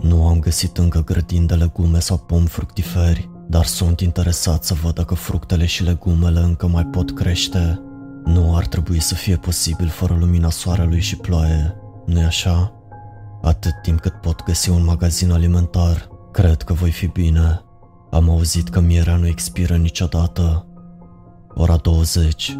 Nu 0.00 0.26
am 0.26 0.38
găsit 0.38 0.78
încă 0.78 1.04
grădini 1.04 1.46
de 1.46 1.54
legume 1.54 1.98
sau 1.98 2.16
pomi 2.16 2.46
fructiferi, 2.46 3.29
dar 3.50 3.64
sunt 3.64 4.00
interesat 4.00 4.64
să 4.64 4.74
văd 4.74 4.94
dacă 4.94 5.14
fructele 5.14 5.66
și 5.66 5.82
legumele 5.82 6.40
încă 6.40 6.66
mai 6.66 6.86
pot 6.86 7.14
crește. 7.14 7.80
Nu 8.24 8.56
ar 8.56 8.66
trebui 8.66 9.00
să 9.00 9.14
fie 9.14 9.36
posibil 9.36 9.88
fără 9.88 10.16
lumina 10.18 10.50
soarelui 10.50 11.00
și 11.00 11.16
ploaie, 11.16 11.76
nu-i 12.06 12.22
așa? 12.22 12.72
Atât 13.42 13.72
timp 13.82 14.00
cât 14.00 14.12
pot 14.12 14.42
găsi 14.44 14.70
un 14.70 14.84
magazin 14.84 15.30
alimentar, 15.30 16.08
cred 16.32 16.62
că 16.62 16.72
voi 16.72 16.90
fi 16.90 17.06
bine. 17.06 17.60
Am 18.10 18.30
auzit 18.30 18.68
că 18.68 18.80
mierea 18.80 19.16
nu 19.16 19.26
expiră 19.26 19.76
niciodată. 19.76 20.66
Ora 21.54 21.76
20. 21.76 22.58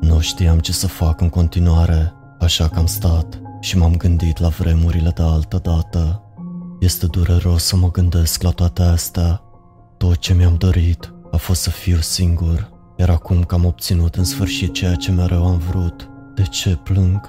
Nu 0.00 0.20
știam 0.20 0.58
ce 0.58 0.72
să 0.72 0.86
fac 0.86 1.20
în 1.20 1.28
continuare, 1.28 2.12
așa 2.38 2.68
că 2.68 2.78
am 2.78 2.86
stat 2.86 3.40
și 3.60 3.76
m-am 3.76 3.96
gândit 3.96 4.38
la 4.38 4.48
vremurile 4.48 5.10
de 5.14 5.22
altă 5.22 5.60
dată. 5.62 6.22
Este 6.80 7.06
dureros 7.06 7.64
să 7.64 7.76
mă 7.76 7.90
gândesc 7.90 8.42
la 8.42 8.50
toate 8.50 8.82
astea. 8.82 9.44
Tot 10.06 10.16
ce 10.16 10.34
mi-am 10.34 10.54
dorit 10.54 11.12
a 11.30 11.36
fost 11.36 11.60
să 11.60 11.70
fiu 11.70 11.96
singur, 11.96 12.70
iar 12.96 13.10
acum 13.10 13.42
că 13.42 13.54
am 13.54 13.64
obținut 13.64 14.14
în 14.14 14.24
sfârșit 14.24 14.72
ceea 14.72 14.94
ce 14.94 15.10
mereu 15.10 15.46
am 15.46 15.58
vrut, 15.58 16.08
de 16.34 16.42
ce 16.42 16.76
plâng? 16.76 17.20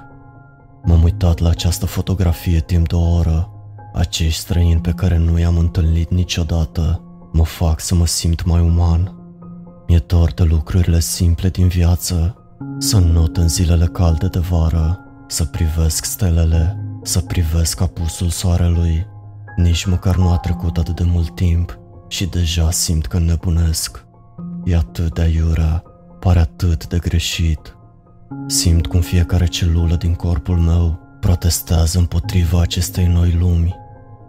M-am 0.84 1.04
uitat 1.04 1.40
la 1.40 1.50
această 1.50 1.86
fotografie 1.86 2.60
timp 2.60 2.88
de 2.88 2.96
o 2.96 3.16
oră. 3.16 3.50
Acești 3.94 4.40
străini 4.40 4.82
pe 4.82 4.92
care 4.92 5.18
nu 5.18 5.40
i-am 5.40 5.58
întâlnit 5.58 6.12
niciodată 6.12 7.02
mă 7.32 7.44
fac 7.44 7.80
să 7.80 7.96
mă 7.96 8.06
simt 8.06 8.46
mai 8.46 8.62
uman. 8.62 9.16
Mi-e 9.88 10.04
dor 10.08 10.32
de 10.32 10.44
lucrurile 10.44 11.00
simple 11.00 11.50
din 11.50 11.68
viață, 11.68 12.36
să 12.78 13.00
not 13.00 13.38
în 13.38 13.48
zilele 13.48 13.86
calde 13.86 14.28
de 14.28 14.40
vară, 14.40 15.00
să 15.28 15.46
privesc 15.46 16.06
stelele, 16.06 16.78
să 17.04 17.20
privesc 17.20 17.82
apusul 17.82 18.30
soarelui. 18.30 19.06
Nici 19.56 19.86
măcar 19.86 20.16
nu 20.16 20.30
a 20.30 20.38
trecut 20.38 20.78
atât 20.78 20.96
de 20.96 21.04
mult 21.04 21.36
timp 21.36 21.80
și 22.12 22.26
deja 22.26 22.72
simt 22.72 23.06
că 23.06 23.20
nebunesc. 23.20 24.06
E 24.64 24.76
atât 24.76 25.14
de 25.14 25.22
aiurea, 25.22 25.84
pare 26.20 26.40
atât 26.40 26.88
de 26.88 26.98
greșit. 27.00 27.76
Simt 28.48 28.88
cum 28.88 29.00
fiecare 29.00 29.46
celulă 29.46 29.96
din 29.96 30.14
corpul 30.14 30.58
meu 30.58 31.00
protestează 31.20 31.98
împotriva 31.98 32.62
acestei 32.62 33.08
noi 33.08 33.38
lumi. 33.40 33.76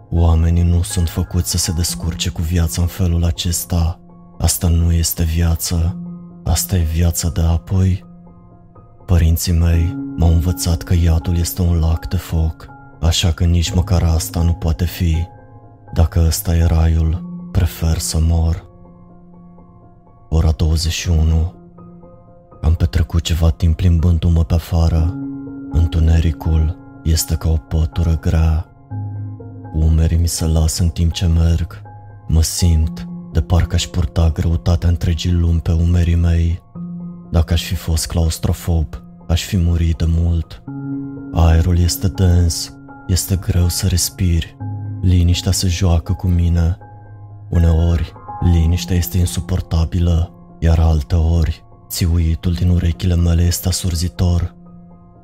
Oamenii 0.09 0.63
nu 0.63 0.81
sunt 0.81 1.09
făcuți 1.09 1.49
să 1.49 1.57
se 1.57 1.71
descurce 1.71 2.29
cu 2.29 2.41
viața 2.41 2.81
în 2.81 2.87
felul 2.87 3.23
acesta. 3.23 3.99
Asta 4.37 4.67
nu 4.67 4.91
este 4.91 5.23
viață. 5.23 5.97
Asta 6.43 6.75
e 6.75 6.83
viața 6.83 7.29
de 7.29 7.41
apoi. 7.41 8.05
Părinții 9.05 9.53
mei 9.53 9.97
m-au 10.17 10.31
învățat 10.31 10.83
că 10.83 10.93
iadul 10.93 11.37
este 11.37 11.61
un 11.61 11.79
lac 11.79 12.07
de 12.07 12.17
foc, 12.17 12.67
așa 13.01 13.31
că 13.31 13.45
nici 13.45 13.73
măcar 13.73 14.03
asta 14.03 14.41
nu 14.41 14.53
poate 14.53 14.85
fi. 14.85 15.27
Dacă 15.93 16.23
ăsta 16.27 16.55
e 16.55 16.65
raiul, 16.65 17.32
prefer 17.53 17.97
să 17.97 18.17
mor. 18.21 18.65
Ora 20.29 20.51
21 20.51 21.53
am 22.61 22.73
petrecut 22.73 23.21
ceva 23.21 23.49
timp 23.49 23.75
plimbându-mă 23.75 24.43
pe 24.43 24.53
afară. 24.53 25.17
Întunericul 25.71 26.77
este 27.03 27.35
ca 27.35 27.49
o 27.49 27.55
pătură 27.55 28.17
grea. 28.21 28.65
Umerii 29.73 30.17
mi 30.17 30.27
se 30.27 30.45
lasă 30.45 30.83
în 30.83 30.89
timp 30.89 31.11
ce 31.11 31.25
merg. 31.25 31.81
Mă 32.27 32.41
simt 32.41 33.07
de 33.31 33.41
parcă 33.41 33.75
aș 33.75 33.85
purta 33.85 34.29
greutatea 34.33 34.89
întregii 34.89 35.31
lumi 35.31 35.59
pe 35.59 35.71
umerii 35.71 36.15
mei. 36.15 36.61
Dacă 37.31 37.53
aș 37.53 37.63
fi 37.63 37.75
fost 37.75 38.07
claustrofob, 38.07 38.87
aș 39.27 39.43
fi 39.43 39.57
murit 39.57 39.97
de 39.97 40.05
mult. 40.07 40.63
Aerul 41.33 41.79
este 41.79 42.07
dens, 42.07 42.73
este 43.07 43.35
greu 43.35 43.67
să 43.67 43.87
respiri. 43.87 44.57
Liniștea 45.01 45.51
se 45.51 45.67
joacă 45.67 46.13
cu 46.13 46.27
mine. 46.27 46.77
Uneori, 47.53 48.13
liniștea 48.39 48.95
este 48.95 49.17
insuportabilă, 49.17 50.33
iar 50.59 50.79
alte 50.79 51.15
ori 51.15 51.63
Țiuitul 51.93 52.53
din 52.53 52.69
urechile 52.69 53.15
mele 53.15 53.41
este 53.41 53.67
asurzitor. 53.67 54.55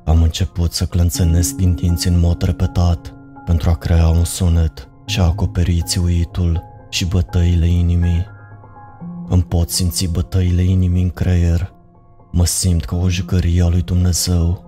Am 0.04 0.22
început 0.22 0.72
să 0.72 0.84
clănțănesc 0.84 1.54
din 1.54 1.74
dinți 1.74 2.08
în 2.08 2.18
mod 2.18 2.42
repetat 2.42 3.14
pentru 3.44 3.70
a 3.70 3.74
crea 3.74 4.08
un 4.08 4.24
sunet 4.24 4.88
și 5.06 5.20
a 5.20 5.24
acoperi 5.24 5.82
țiuitul 5.82 6.62
și 6.90 7.06
bătăile 7.06 7.66
inimii. 7.66 8.26
Îmi 9.28 9.42
pot 9.42 9.70
simți 9.70 10.06
bătăile 10.06 10.62
inimii 10.62 11.02
în 11.02 11.10
creier. 11.10 11.72
Mă 12.32 12.44
simt 12.44 12.84
ca 12.84 12.96
o 12.96 13.08
jucărie 13.08 13.62
a 13.62 13.68
lui 13.68 13.82
Dumnezeu. 13.82 14.64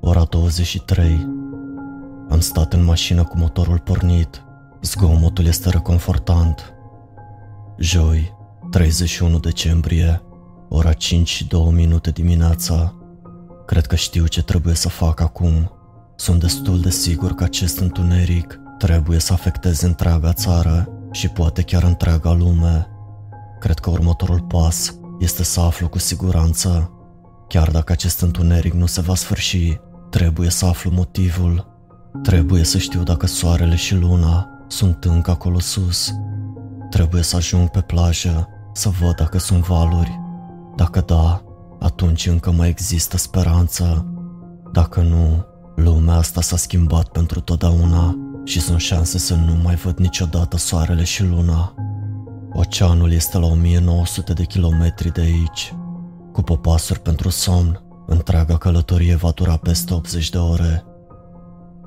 Ora 0.00 0.22
23. 0.22 1.28
Am 2.28 2.40
stat 2.40 2.72
în 2.72 2.84
mașină 2.84 3.24
cu 3.24 3.38
motorul 3.38 3.78
pornit. 3.78 4.42
Zgomotul 4.82 5.44
este 5.44 5.70
reconfortant. 5.70 6.74
Joi, 7.78 8.36
31 8.70 9.38
decembrie 9.38 10.22
Ora 10.68 10.92
5 10.92 11.28
și 11.28 11.46
2 11.46 11.70
minute 11.72 12.10
dimineața. 12.10 12.94
Cred 13.66 13.86
că 13.86 13.96
știu 13.96 14.26
ce 14.26 14.42
trebuie 14.42 14.74
să 14.74 14.88
fac 14.88 15.20
acum. 15.20 15.72
Sunt 16.16 16.40
destul 16.40 16.80
de 16.80 16.90
sigur 16.90 17.34
că 17.34 17.44
acest 17.44 17.78
întuneric 17.78 18.60
trebuie 18.78 19.18
să 19.18 19.32
afecteze 19.32 19.86
întreaga 19.86 20.32
țară 20.32 20.88
și 21.10 21.28
poate 21.28 21.62
chiar 21.62 21.82
întreaga 21.82 22.32
lume. 22.32 22.86
Cred 23.58 23.78
că 23.78 23.90
următorul 23.90 24.40
pas 24.40 24.94
este 25.18 25.44
să 25.44 25.60
aflu 25.60 25.88
cu 25.88 25.98
siguranță. 25.98 26.92
Chiar 27.48 27.70
dacă 27.70 27.92
acest 27.92 28.20
întuneric 28.20 28.72
nu 28.72 28.86
se 28.86 29.00
va 29.00 29.14
sfârși, 29.14 29.80
trebuie 30.10 30.50
să 30.50 30.66
aflu 30.66 30.90
motivul. 30.90 31.66
Trebuie 32.22 32.64
să 32.64 32.78
știu 32.78 33.02
dacă 33.02 33.26
soarele 33.26 33.76
și 33.76 33.94
luna 33.94 34.57
sunt 34.68 35.04
încă 35.04 35.30
acolo 35.30 35.58
sus. 35.58 36.14
Trebuie 36.90 37.22
să 37.22 37.36
ajung 37.36 37.68
pe 37.68 37.80
plajă, 37.80 38.48
să 38.72 38.88
văd 38.88 39.14
dacă 39.14 39.38
sunt 39.38 39.66
valuri 39.66 40.26
dacă 40.78 41.00
da, 41.00 41.42
atunci 41.78 42.26
încă 42.26 42.50
mai 42.50 42.68
există 42.68 43.16
speranță. 43.16 44.06
Dacă 44.72 45.00
nu, 45.00 45.44
lumea 45.76 46.14
asta 46.14 46.40
s-a 46.40 46.56
schimbat 46.56 47.08
pentru 47.08 47.40
totdeauna 47.40 48.18
și 48.44 48.60
sunt 48.60 48.80
șanse 48.80 49.18
să 49.18 49.34
nu 49.34 49.54
mai 49.62 49.74
văd 49.74 49.98
niciodată 49.98 50.56
soarele 50.56 51.04
și 51.04 51.24
luna. 51.24 51.74
Oceanul 52.52 53.12
este 53.12 53.38
la 53.38 53.46
1900 53.46 54.32
de 54.32 54.44
kilometri 54.44 55.12
de 55.12 55.20
aici. 55.20 55.74
Cu 56.32 56.42
popasuri 56.42 57.00
pentru 57.00 57.28
somn, 57.28 57.82
întreaga 58.06 58.56
călătorie 58.56 59.14
va 59.14 59.30
dura 59.30 59.56
peste 59.56 59.94
80 59.94 60.30
de 60.30 60.38
ore. 60.38 60.84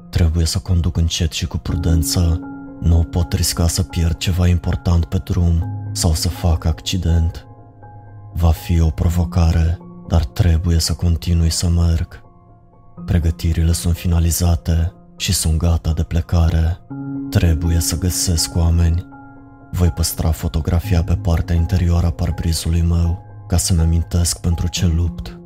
Trebuie 0.10 0.46
să 0.46 0.60
conduc 0.60 0.98
încet 0.98 1.32
și 1.32 1.48
cu 1.48 1.58
prudență. 1.58 2.40
Nu 2.82 3.04
pot 3.04 3.34
risca 3.34 3.68
să 3.68 3.84
pierd 3.84 4.18
ceva 4.18 4.48
important 4.48 5.06
pe 5.06 5.18
drum 5.18 5.64
sau 5.92 6.14
să 6.14 6.30
fac 6.30 6.66
accident. 6.66 7.48
Va 8.34 8.52
fi 8.52 8.80
o 8.80 8.90
provocare, 8.90 9.78
dar 10.08 10.26
trebuie 10.26 10.80
să 10.80 10.94
continui 10.94 11.50
să 11.50 11.70
merg. 11.70 12.22
Pregătirile 13.06 13.72
sunt 13.72 13.96
finalizate 13.96 14.94
și 15.18 15.34
sunt 15.34 15.58
gata 15.58 15.94
de 15.94 16.04
plecare. 16.04 16.78
Trebuie 17.30 17.80
să 17.80 17.98
găsesc 17.98 18.56
oameni. 18.56 19.08
Voi 19.72 19.90
păstra 19.90 20.32
fotografia 20.32 21.04
pe 21.04 21.16
partea 21.16 21.56
interioară 21.56 22.06
a 22.06 22.12
parbrizului 22.12 22.82
meu 22.82 23.24
ca 23.48 23.58
să-mi 23.58 23.82
amintesc 23.82 24.40
pentru 24.40 24.68
ce 24.68 24.86
lupt. 24.86 25.40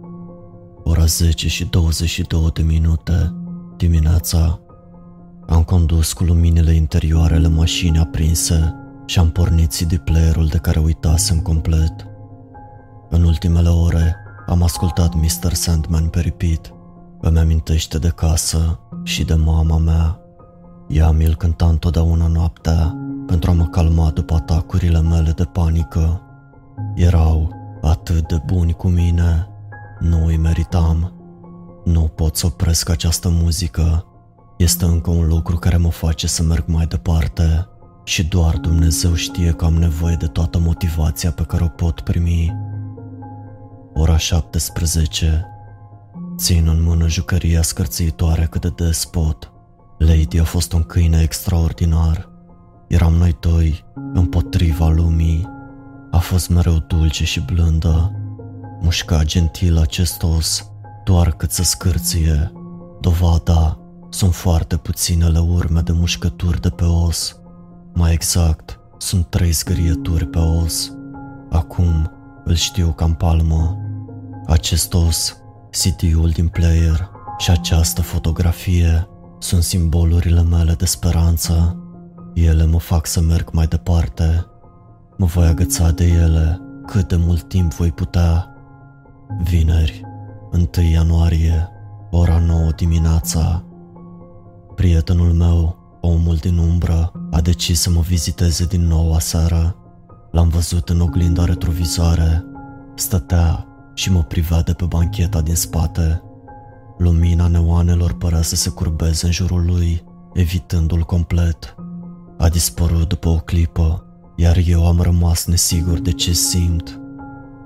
Ora 0.84 1.06
10 1.06 1.48
și 1.48 1.66
22 1.66 2.50
de 2.54 2.62
minute 2.62 3.36
dimineața 3.78 4.60
am 5.48 5.64
condus 5.64 6.14
cu 6.14 6.24
luminile 6.24 6.74
interioarele 6.74 7.48
mașinii 7.48 8.00
aprinse 8.00 8.76
și 9.06 9.20
am 9.20 9.30
pornit 9.30 9.74
CD 9.74 9.98
playerul 9.98 10.48
de 10.48 10.58
care 10.58 10.80
uitasem 10.80 11.40
complet. 11.40 12.08
În 13.10 13.24
ultimele 13.24 13.70
ore 13.70 14.16
am 14.48 14.64
ascultat 14.64 15.14
Mr. 15.14 15.54
Sandman 15.54 16.08
pe 16.08 16.20
repeat. 16.20 16.74
Îmi 17.22 17.40
amintește 17.40 17.98
de 17.98 18.10
casă 18.10 18.80
și 19.04 19.24
de 19.24 19.34
mama 19.34 19.78
mea. 19.78 20.20
Ea 20.88 21.12
mi-l 21.12 21.36
cânta 21.36 21.66
întotdeauna 21.66 22.28
noaptea 22.28 22.98
pentru 23.26 23.50
a 23.50 23.54
mă 23.54 23.66
calma 23.66 24.10
după 24.10 24.34
atacurile 24.34 25.02
mele 25.02 25.32
de 25.32 25.44
panică. 25.44 26.22
Erau 26.96 27.52
atât 27.82 28.28
de 28.28 28.42
buni 28.46 28.74
cu 28.74 28.88
mine, 28.88 29.48
nu 30.00 30.26
îi 30.26 30.38
meritam. 30.38 31.14
Nu 31.84 32.02
pot 32.02 32.36
să 32.36 32.46
opresc 32.46 32.90
această 32.90 33.30
muzică. 33.32 34.06
Este 34.58 34.86
încă 34.86 35.10
un 35.10 35.28
lucru 35.28 35.58
care 35.58 35.78
mă 35.78 35.90
face 35.90 36.28
să 36.28 36.44
merg 36.44 36.64
mai 36.68 36.86
departe 36.86 37.68
și 38.04 38.26
doar 38.26 38.58
Dumnezeu 38.58 39.14
știe 39.14 39.52
că 39.52 39.66
am 39.66 39.74
nevoie 39.74 40.16
de 40.16 40.26
toată 40.26 40.60
motivația 40.60 41.32
pe 41.32 41.44
care 41.44 41.64
o 41.64 41.68
pot 41.68 42.02
primi. 42.02 42.56
Ora 43.94 44.18
17 44.18 45.46
Țin 46.38 46.68
în 46.68 46.84
mână 46.84 47.08
jucăria 47.08 47.62
scârțitoare 47.62 48.48
cât 48.50 48.62
de 48.62 48.70
des 48.70 49.06
pot. 49.06 49.52
Lady 49.98 50.40
a 50.40 50.44
fost 50.44 50.74
un 50.74 50.84
câine 50.84 51.22
extraordinar. 51.22 52.30
Eram 52.88 53.14
noi 53.14 53.38
doi, 53.40 53.86
împotriva 54.14 54.88
lumii. 54.88 55.50
A 56.12 56.18
fost 56.18 56.50
mereu 56.50 56.84
dulce 56.88 57.26
și 57.26 57.42
blândă. 57.42 58.12
Mușca 58.82 59.24
gentil 59.24 59.78
acest 59.78 60.24
os, 60.24 60.72
doar 61.04 61.32
cât 61.32 61.52
să 61.52 61.64
scârție. 61.64 62.52
Dovada, 63.02 63.80
sunt 64.16 64.34
foarte 64.34 64.78
puținele 64.78 65.40
urme 65.40 65.82
de 65.82 65.92
mușcături 65.92 66.62
de 66.62 66.70
pe 66.70 66.84
os. 66.84 67.40
Mai 67.94 68.14
exact, 68.14 68.80
sunt 68.98 69.30
trei 69.30 69.52
zgârieturi 69.52 70.28
pe 70.28 70.38
os. 70.38 70.92
Acum 71.50 72.12
îl 72.44 72.54
știu 72.54 72.92
cam 72.92 73.16
palmă. 73.16 73.78
Acest 74.48 74.94
os 74.94 75.38
CD-ul 75.70 76.30
din 76.30 76.48
player 76.48 77.10
și 77.38 77.52
această 77.52 78.02
fotografie 78.02 79.08
sunt 79.40 79.64
simbolurile 79.64 80.44
mele 80.44 80.74
de 80.74 80.86
speranță. 80.86 81.80
Ele 82.34 82.66
mă 82.66 82.80
fac 82.80 83.06
să 83.06 83.22
merg 83.22 83.50
mai 83.52 83.68
departe. 83.68 84.46
Mă 85.18 85.26
voi 85.26 85.48
agăța 85.48 85.92
de 85.92 86.06
ele 86.06 86.62
cât 86.86 87.08
de 87.08 87.16
mult 87.16 87.48
timp 87.48 87.74
voi 87.74 87.92
putea. 87.92 88.48
Vineri, 89.44 90.02
1 90.52 90.88
ianuarie, 90.92 91.70
ora 92.12 92.40
9 92.40 92.72
dimineața. 92.76 93.66
Prietenul 94.76 95.34
meu, 95.34 95.78
omul 96.02 96.36
din 96.36 96.58
umbră, 96.58 97.12
a 97.32 97.42
decis 97.42 97.82
să 97.82 97.90
mă 97.90 98.02
viziteze 98.02 98.66
din 98.66 98.88
nou 98.88 99.14
aseară. 99.14 99.76
L-am 100.32 100.48
văzut 100.48 100.90
în 100.90 101.00
oglinda 101.00 101.46
retrovizoare. 101.46 102.46
Stătea 102.96 103.66
și 103.94 104.12
mă 104.12 104.24
privea 104.24 104.62
de 104.62 104.74
pe 104.74 104.86
bancheta 104.86 105.42
din 105.42 105.56
spate. 105.56 106.22
Lumina 106.98 107.48
neoanelor 107.48 108.14
părea 108.14 108.42
să 108.42 108.56
se 108.56 108.70
curbeze 108.70 109.26
în 109.26 109.32
jurul 109.32 109.66
lui, 109.66 110.04
evitându-l 110.34 111.02
complet. 111.02 111.76
A 112.38 112.50
dispărut 112.50 113.08
după 113.08 113.30
o 113.30 113.38
clipă, 113.38 114.06
iar 114.36 114.58
eu 114.66 114.88
am 114.88 115.02
rămas 115.02 115.46
nesigur 115.46 116.00
de 116.00 116.12
ce 116.12 116.34
simt. 116.34 117.00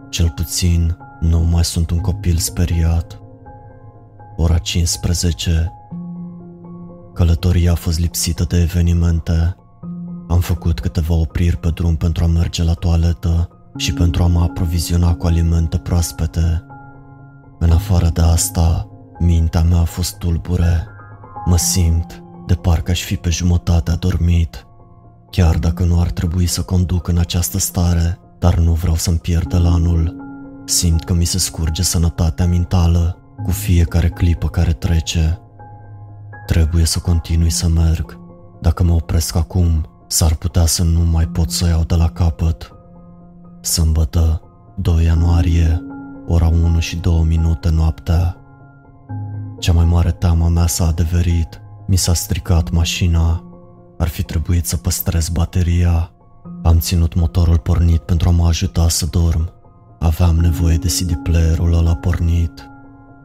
Cel 0.10 0.32
puțin, 0.36 0.98
nu 1.20 1.40
mai 1.40 1.64
sunt 1.64 1.90
un 1.90 2.00
copil 2.00 2.38
speriat. 2.38 3.22
Ora 4.36 4.58
15. 4.58 5.74
Călătoria 7.20 7.72
a 7.72 7.76
fost 7.76 8.00
lipsită 8.00 8.44
de 8.44 8.62
evenimente. 8.62 9.56
Am 10.28 10.40
făcut 10.40 10.80
câteva 10.80 11.14
opriri 11.14 11.58
pe 11.58 11.70
drum 11.70 11.96
pentru 11.96 12.24
a 12.24 12.28
merge 12.28 12.64
la 12.64 12.74
toaletă 12.74 13.50
și 13.78 13.94
pentru 13.94 14.24
a 14.24 14.28
mă 14.28 14.42
aproviziona 14.42 15.16
cu 15.16 15.26
alimente 15.26 15.78
proaspete. 15.78 16.66
În 17.60 17.72
afară 17.72 18.10
de 18.14 18.22
asta, 18.22 18.90
mintea 19.20 19.62
mea 19.62 19.80
a 19.80 19.84
fost 19.84 20.18
tulbure. 20.18 20.88
Mă 21.46 21.58
simt 21.58 22.24
de 22.48 22.54
parcă 22.54 22.92
aș 22.92 23.04
fi 23.04 23.16
pe 23.16 23.30
jumătate 23.30 23.92
adormit. 23.92 24.68
Chiar 25.32 25.58
dacă 25.58 25.84
nu 25.84 26.00
ar 26.00 26.12
trebui 26.12 26.46
să 26.46 26.62
conduc 26.62 27.08
în 27.08 27.18
această 27.18 27.58
stare, 27.58 28.20
dar 28.40 28.58
nu 28.58 28.74
vreau 28.74 28.96
să-mi 28.96 29.20
pierd 29.20 29.54
anul. 29.54 30.16
Simt 30.66 31.04
că 31.04 31.14
mi 31.14 31.26
se 31.26 31.38
scurge 31.38 31.84
sănătatea 31.84 32.46
mentală 32.46 33.18
cu 33.44 33.52
fiecare 33.52 34.10
clipă 34.10 34.48
care 34.48 34.74
trece. 34.74 35.40
Trebuie 36.50 36.86
să 36.86 37.00
continui 37.00 37.50
să 37.50 37.68
merg. 37.68 38.20
Dacă 38.62 38.84
mă 38.84 38.94
opresc 38.94 39.36
acum, 39.36 39.86
s-ar 40.08 40.36
putea 40.36 40.66
să 40.66 40.84
nu 40.84 41.00
mai 41.00 41.28
pot 41.28 41.52
să 41.52 41.68
iau 41.68 41.84
de 41.84 41.96
la 41.96 42.10
capăt. 42.10 42.72
Sâmbătă, 43.62 44.42
2 44.78 45.04
ianuarie, 45.04 45.84
ora 46.28 46.48
1 46.48 46.80
și 46.80 46.96
2 46.96 47.24
minute 47.28 47.70
noaptea. 47.70 48.38
Cea 49.60 49.74
mai 49.74 49.86
mare 49.86 50.12
teamă 50.12 50.48
mea 50.48 50.68
s-a 50.68 50.88
adeverit. 50.88 51.62
Mi 51.88 51.98
s-a 51.98 52.14
stricat 52.14 52.70
mașina. 52.70 53.44
Ar 53.98 54.08
fi 54.08 54.24
trebuit 54.24 54.66
să 54.66 54.78
păstrez 54.78 55.30
bateria. 55.30 56.12
Am 56.64 56.80
ținut 56.80 57.14
motorul 57.14 57.58
pornit 57.58 58.02
pentru 58.02 58.30
a 58.30 58.32
mă 58.32 58.48
ajuta 58.48 58.88
să 58.88 59.06
dorm. 59.06 59.52
Aveam 60.00 60.36
nevoie 60.36 60.78
de 60.78 60.88
CD 60.88 61.16
player-ul 61.16 61.74
ăla 61.74 61.96
pornit. 61.96 62.70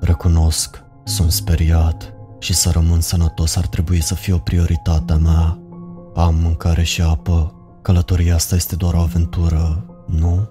Recunosc, 0.01 0.83
sunt 1.05 1.31
speriat 1.31 2.14
și 2.45 2.55
să 2.55 2.71
rămân 2.71 3.01
sănătos 3.01 3.57
ar 3.57 3.67
trebui 3.67 4.03
să 4.03 4.15
fie 4.15 4.33
o 4.33 4.39
prioritate 4.39 5.15
mea. 5.15 5.59
Am 6.15 6.35
mâncare 6.43 6.83
și 6.83 7.03
apă. 7.03 7.55
Călătoria 7.83 8.35
asta 8.35 8.55
este 8.55 8.77
doar 8.77 8.95
o 8.95 8.99
aventură, 8.99 9.85
nu? 10.07 10.49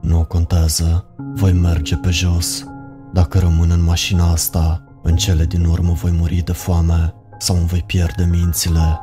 Nu 0.00 0.24
contează, 0.24 1.04
voi 1.34 1.52
merge 1.52 1.96
pe 1.96 2.10
jos. 2.10 2.64
Dacă 3.12 3.38
rămân 3.38 3.70
în 3.70 3.82
mașina 3.82 4.30
asta, 4.30 4.84
în 5.02 5.16
cele 5.16 5.44
din 5.44 5.64
urmă 5.64 5.92
voi 5.92 6.10
muri 6.10 6.42
de 6.44 6.52
foame 6.52 7.14
sau 7.38 7.56
îmi 7.56 7.66
voi 7.66 7.82
pierde 7.86 8.28
mințile. 8.30 9.00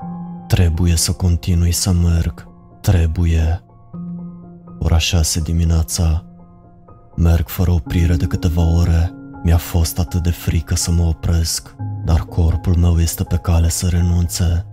Trebuie 0.48 0.96
să 0.96 1.12
continui 1.12 1.72
să 1.72 1.92
merg. 1.92 2.48
Trebuie. 2.82 3.64
Ora 4.80 4.98
6 4.98 5.40
dimineața. 5.40 6.26
Merg 7.16 7.48
fără 7.48 7.72
oprire 7.72 8.16
de 8.16 8.26
câteva 8.26 8.62
ore. 8.76 9.17
Mi-a 9.44 9.58
fost 9.58 10.00
atât 10.00 10.24
de 10.24 10.32
frică 10.32 10.76
să 10.76 10.92
mă 10.92 11.04
opresc, 11.04 11.76
dar 12.06 12.20
corpul 12.20 12.76
meu 12.76 13.00
este 13.00 13.24
pe 13.24 13.38
cale 13.38 13.70
să 13.70 13.88
renunțe. 13.88 14.66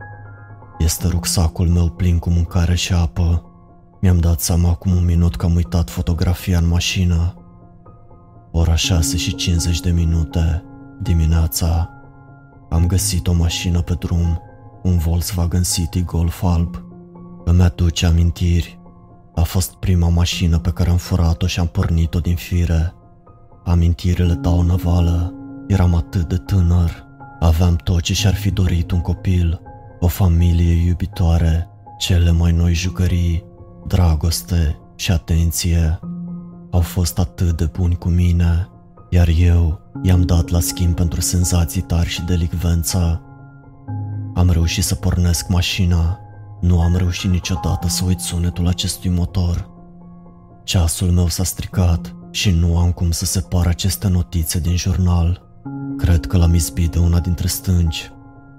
Este 0.79 1.07
rucsacul 1.07 1.69
meu 1.69 1.89
plin 1.89 2.19
cu 2.19 2.31
mâncare 2.31 2.75
și 2.75 2.93
apă. 2.93 3.45
Mi-am 4.01 4.19
dat 4.19 4.41
seama 4.41 4.69
acum 4.69 4.97
un 4.97 5.05
minut 5.05 5.37
că 5.37 5.47
am 5.47 5.55
uitat 5.55 5.91
fotografia 5.91 6.59
în 6.59 6.69
mașină. 6.69 7.35
Ora 8.53 8.75
6 8.75 9.17
și 9.17 9.35
50 9.35 9.81
de 9.81 9.91
minute, 9.91 10.65
dimineața, 11.03 11.95
am 12.75 12.87
găsit 12.87 13.27
o 13.27 13.33
mașină 13.33 13.81
pe 13.81 13.95
drum, 13.95 14.43
un 14.83 14.99
Volkswagen 14.99 15.63
City 15.63 16.03
Golf 16.03 16.43
alb. 16.43 16.85
Îmi 17.45 17.63
aduce 17.63 18.07
amintiri. 18.07 18.81
A 19.35 19.43
fost 19.43 19.75
prima 19.75 20.09
mașină 20.09 20.59
pe 20.59 20.71
care 20.71 20.91
am 20.91 20.97
furat-o 20.97 21.47
și 21.47 21.61
am 21.61 21.67
pornit-o 21.67 22.19
din 22.21 22.37
fire. 22.37 22.95
Amintirile 23.65 24.35
dau 24.35 24.63
năvală. 24.63 25.35
Eram 25.67 25.95
atât 25.95 26.29
de 26.29 26.37
tânăr. 26.37 27.07
Aveam 27.41 27.77
tot 27.77 28.01
ce 28.01 28.15
și-ar 28.15 28.35
fi 28.35 28.51
dorit 28.51 28.91
un 28.91 29.01
copil. 29.01 29.61
O 30.01 30.07
familie 30.07 30.87
iubitoare, 30.87 31.69
cele 31.99 32.31
mai 32.31 32.53
noi 32.53 32.75
jucării, 32.75 33.45
dragoste 33.87 34.79
și 34.97 35.13
atenție 35.13 35.99
au 36.71 36.81
fost 36.81 37.19
atât 37.19 37.57
de 37.57 37.65
buni 37.65 37.97
cu 37.97 38.09
mine, 38.09 38.69
iar 39.11 39.29
eu 39.39 39.81
i-am 40.03 40.23
dat 40.23 40.49
la 40.49 40.61
schimb 40.61 40.95
pentru 40.95 41.21
senzații 41.21 41.81
tari 41.81 42.09
și 42.09 42.23
delicvență. 42.23 43.23
Am 44.35 44.51
reușit 44.51 44.85
să 44.85 44.95
pornesc 44.95 45.49
mașina. 45.49 46.19
Nu 46.61 46.81
am 46.81 46.97
reușit 46.97 47.31
niciodată 47.31 47.89
să 47.89 48.05
uit 48.07 48.21
sunetul 48.21 48.69
acestui 48.69 49.11
motor. 49.11 49.71
Ceasul 50.65 51.11
meu 51.11 51.27
s-a 51.27 51.45
stricat 51.45 52.15
și 52.35 52.51
nu 52.51 52.79
am 52.79 52.93
cum 52.93 53.11
să 53.11 53.25
separ 53.25 53.67
aceste 53.67 54.09
notițe 54.09 54.61
din 54.61 54.77
jurnal. 54.77 55.43
Cred 55.97 56.27
că 56.27 56.37
l-am 56.37 56.55
izbit 56.55 56.91
de 56.91 56.99
una 56.99 57.21
dintre 57.21 57.47
stânci. 57.47 58.13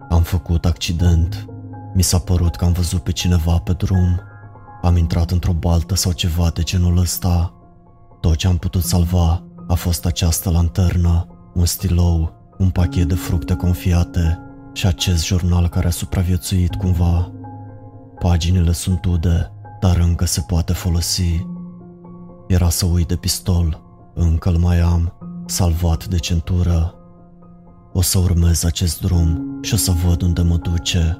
Am 0.09 0.21
făcut 0.21 0.65
accident. 0.65 1.45
Mi 1.93 2.01
s-a 2.01 2.19
părut 2.19 2.55
că 2.55 2.65
am 2.65 2.71
văzut 2.71 3.03
pe 3.03 3.11
cineva 3.11 3.57
pe 3.57 3.73
drum. 3.73 4.21
Am 4.81 4.97
intrat 4.97 5.31
într-o 5.31 5.53
baltă 5.53 5.95
sau 5.95 6.11
ceva 6.11 6.49
de 6.53 6.61
genul 6.61 6.97
ăsta. 6.97 7.53
Tot 8.21 8.35
ce 8.35 8.47
am 8.47 8.57
putut 8.57 8.83
salva 8.83 9.43
a 9.67 9.73
fost 9.73 10.05
această 10.05 10.49
lanternă, 10.49 11.27
un 11.53 11.65
stilou, 11.65 12.33
un 12.57 12.69
pachet 12.69 13.07
de 13.07 13.15
fructe 13.15 13.55
confiate 13.55 14.39
și 14.73 14.87
acest 14.87 15.25
jurnal 15.25 15.69
care 15.69 15.87
a 15.87 15.91
supraviețuit 15.91 16.75
cumva. 16.75 17.31
Paginile 18.19 18.71
sunt 18.71 19.05
ude, 19.05 19.51
dar 19.79 19.97
încă 19.97 20.25
se 20.25 20.41
poate 20.41 20.73
folosi. 20.73 21.54
Era 22.47 22.69
să 22.69 22.85
uit 22.85 23.07
de 23.07 23.15
pistol, 23.15 23.81
încă 24.13 24.49
îl 24.49 24.57
mai 24.57 24.79
am, 24.79 25.13
salvat 25.45 26.05
de 26.05 26.17
centură. 26.17 26.93
O 27.93 28.01
să 28.01 28.17
urmez 28.17 28.63
acest 28.63 29.01
drum 29.01 29.59
și 29.61 29.73
o 29.73 29.77
să 29.77 29.91
văd 29.91 30.21
unde 30.21 30.41
mă 30.41 30.55
duce. 30.57 31.17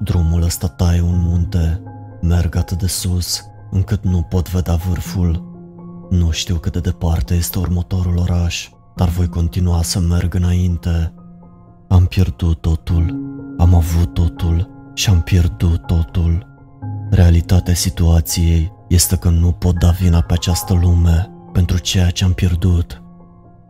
Drumul 0.00 0.42
ăsta 0.42 0.66
taie 0.66 1.00
un 1.00 1.20
munte, 1.20 1.82
merg 2.20 2.56
atât 2.56 2.78
de 2.78 2.86
sus 2.86 3.44
încât 3.70 4.04
nu 4.04 4.22
pot 4.22 4.50
vedea 4.50 4.74
vârful. 4.74 5.48
Nu 6.10 6.30
știu 6.30 6.54
cât 6.54 6.72
de 6.72 6.80
departe 6.80 7.34
este 7.34 7.58
următorul 7.58 8.16
oraș, 8.18 8.68
dar 8.96 9.08
voi 9.08 9.28
continua 9.28 9.82
să 9.82 9.98
merg 10.00 10.34
înainte. 10.34 11.14
Am 11.88 12.06
pierdut 12.06 12.60
totul, 12.60 13.20
am 13.58 13.74
avut 13.74 14.14
totul 14.14 14.70
și 14.94 15.10
am 15.10 15.20
pierdut 15.20 15.86
totul. 15.86 16.46
Realitatea 17.10 17.74
situației 17.74 18.72
este 18.90 19.16
că 19.16 19.28
nu 19.28 19.52
pot 19.52 19.78
da 19.78 19.90
vina 19.90 20.20
pe 20.20 20.32
această 20.32 20.74
lume 20.74 21.30
pentru 21.52 21.78
ceea 21.78 22.10
ce 22.10 22.24
am 22.24 22.32
pierdut. 22.32 23.02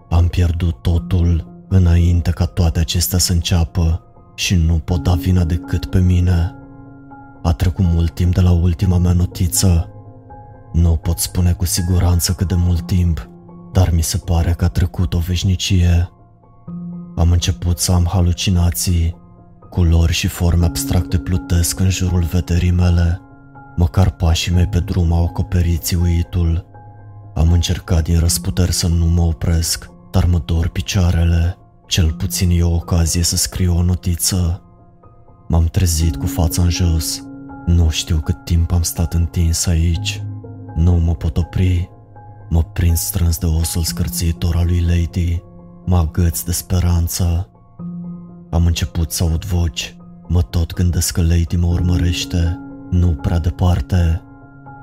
Am 0.09 0.27
pierdut 0.27 0.83
totul 0.83 1.65
înainte 1.69 2.31
ca 2.31 2.45
toate 2.45 2.79
acestea 2.79 3.19
să 3.19 3.33
înceapă 3.33 4.03
și 4.35 4.55
nu 4.55 4.75
pot 4.75 5.03
da 5.03 5.15
vina 5.15 5.45
decât 5.45 5.85
pe 5.87 5.99
mine. 5.99 6.55
A 7.43 7.53
trecut 7.53 7.85
mult 7.85 8.15
timp 8.15 8.35
de 8.35 8.41
la 8.41 8.51
ultima 8.51 8.99
mea 8.99 9.13
notiță. 9.13 9.89
Nu 10.73 10.97
pot 10.97 11.19
spune 11.19 11.53
cu 11.53 11.65
siguranță 11.65 12.33
cât 12.33 12.49
de 12.49 12.57
mult 12.59 12.87
timp, 12.87 13.29
dar 13.73 13.91
mi 13.93 14.03
se 14.03 14.17
pare 14.17 14.53
că 14.53 14.65
a 14.65 14.69
trecut 14.69 15.15
o 15.15 15.19
veșnicie. 15.19 16.11
Am 17.17 17.31
început 17.31 17.79
să 17.79 17.93
am 17.93 18.07
halucinații. 18.09 19.17
Culori 19.71 20.13
și 20.13 20.27
forme 20.27 20.65
abstracte 20.65 21.19
plutesc 21.19 21.81
în 21.81 21.91
jurul 21.91 22.23
vederii 22.23 22.71
mele. 22.71 23.21
Măcar 23.81 24.11
pașii 24.11 24.53
mei 24.53 24.67
pe 24.67 24.81
drum 24.81 25.13
au 25.13 25.25
acoperit 25.25 25.83
țiuitul. 25.83 26.67
Am 27.35 27.53
încercat 27.53 28.05
din 28.05 28.19
răsputeri 28.19 28.73
să 28.73 28.89
nu 28.89 29.07
mă 29.07 29.23
opresc, 29.23 29.91
dar 30.11 30.25
mă 30.25 30.43
dor 30.45 30.69
picioarele. 30.69 31.57
Cel 31.87 32.13
puțin 32.13 32.51
e 32.51 32.63
o 32.63 32.75
ocazie 32.75 33.23
să 33.23 33.37
scriu 33.37 33.77
o 33.77 33.83
notiță. 33.83 34.63
M-am 35.49 35.65
trezit 35.65 36.17
cu 36.17 36.27
fața 36.27 36.63
în 36.63 36.71
jos. 36.71 37.23
Nu 37.67 37.91
știu 37.91 38.17
cât 38.17 38.45
timp 38.45 38.73
am 38.73 38.83
stat 38.83 39.15
întins 39.15 39.67
aici. 39.67 40.23
Nu 40.75 40.93
mă 40.93 41.15
pot 41.15 41.37
opri. 41.37 41.91
Mă 42.49 42.63
prind 42.63 42.97
strâns 42.97 43.39
de 43.39 43.47
osul 43.47 43.83
scârțitor 43.83 44.57
al 44.57 44.67
lui 44.67 44.81
Lady. 44.81 45.43
Mă 45.87 45.97
agăț 45.97 46.43
de 46.43 46.53
speranță. 46.53 47.51
Am 48.51 48.67
început 48.67 49.13
să 49.13 49.23
aud 49.23 49.45
voci. 49.45 49.97
Mă 50.29 50.43
tot 50.43 50.73
gândesc 50.73 51.15
că 51.15 51.23
Lady 51.23 51.57
mă 51.57 51.67
urmărește. 51.67 52.59
Nu 52.91 53.09
prea 53.09 53.39
departe. 53.39 54.23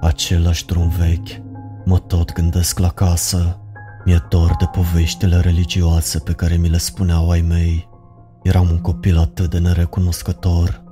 Același 0.02 0.66
drum 0.66 0.90
vechi. 0.90 1.42
Mă 1.86 2.00
tot 2.00 2.34
gândesc 2.34 2.80
la 2.80 2.90
casă. 2.90 3.60
Mi-e 4.06 4.26
dor 4.30 4.56
de 4.60 4.66
poveștile 4.66 5.40
religioase 5.40 6.20
pe 6.20 6.32
care 6.32 6.56
mi 6.56 6.70
le 6.70 6.78
spuneau 6.78 7.30
ai 7.30 7.42
mei. 7.42 7.90
Eram 8.44 8.70
un 8.70 8.78
copil 8.78 9.18
atât 9.18 9.50
de 9.50 9.58
nerecunoscător. 9.58 10.84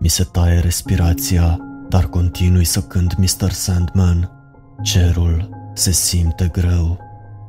Mi 0.00 0.08
se 0.08 0.24
taie 0.24 0.58
respirația, 0.58 1.58
dar 1.88 2.04
continui 2.04 2.64
să 2.64 2.80
cânt 2.80 3.16
Mr. 3.16 3.50
Sandman. 3.50 4.30
Cerul 4.82 5.48
se 5.74 5.90
simte 5.90 6.48
greu. 6.52 6.98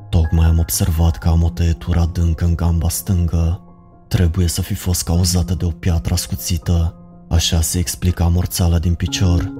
Tocmai 0.10 0.46
am 0.46 0.60
observat 0.60 1.18
că 1.18 1.28
am 1.28 1.44
o 1.44 1.50
tăietură 1.50 2.00
adâncă 2.00 2.46
în 2.46 2.56
gamba 2.56 2.90
stângă. 2.90 3.62
Trebuie 4.08 4.48
să 4.48 4.62
fi 4.62 4.74
fost 4.74 5.04
cauzată 5.04 5.54
de 5.54 5.66
o 5.66 5.70
piatră 5.70 6.14
ascuțită, 6.14 6.96
așa 7.30 7.62
se 7.62 7.80
explica 7.80 8.28
morțala 8.28 8.80
din 8.80 8.94
picior. 8.94 9.54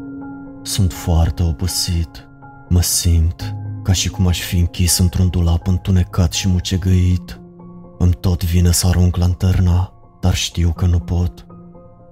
Sunt 0.64 0.94
foarte 0.94 1.44
obosit. 1.44 2.28
Mă 2.70 2.82
simt 2.82 3.56
ca 3.84 3.92
și 3.92 4.10
cum 4.10 4.28
aș 4.28 4.42
fi 4.42 4.58
închis 4.58 4.98
într-un 4.98 5.30
dulap 5.30 5.68
întunecat 5.68 6.32
și 6.32 6.48
mucegăit. 6.48 7.40
Îmi 7.98 8.14
tot 8.14 8.44
vine 8.44 8.72
să 8.72 8.88
arunc 8.88 9.16
lanterna, 9.16 9.94
dar 10.22 10.36
știu 10.36 10.72
că 10.72 10.86
nu 10.86 11.00
pot. 11.00 11.46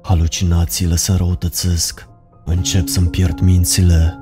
Halucinațiile 0.01 0.95
se 0.95 1.13
răutățesc, 1.13 2.07
încep 2.45 2.87
să-mi 2.87 3.07
pierd 3.07 3.39
mințile. 3.39 4.17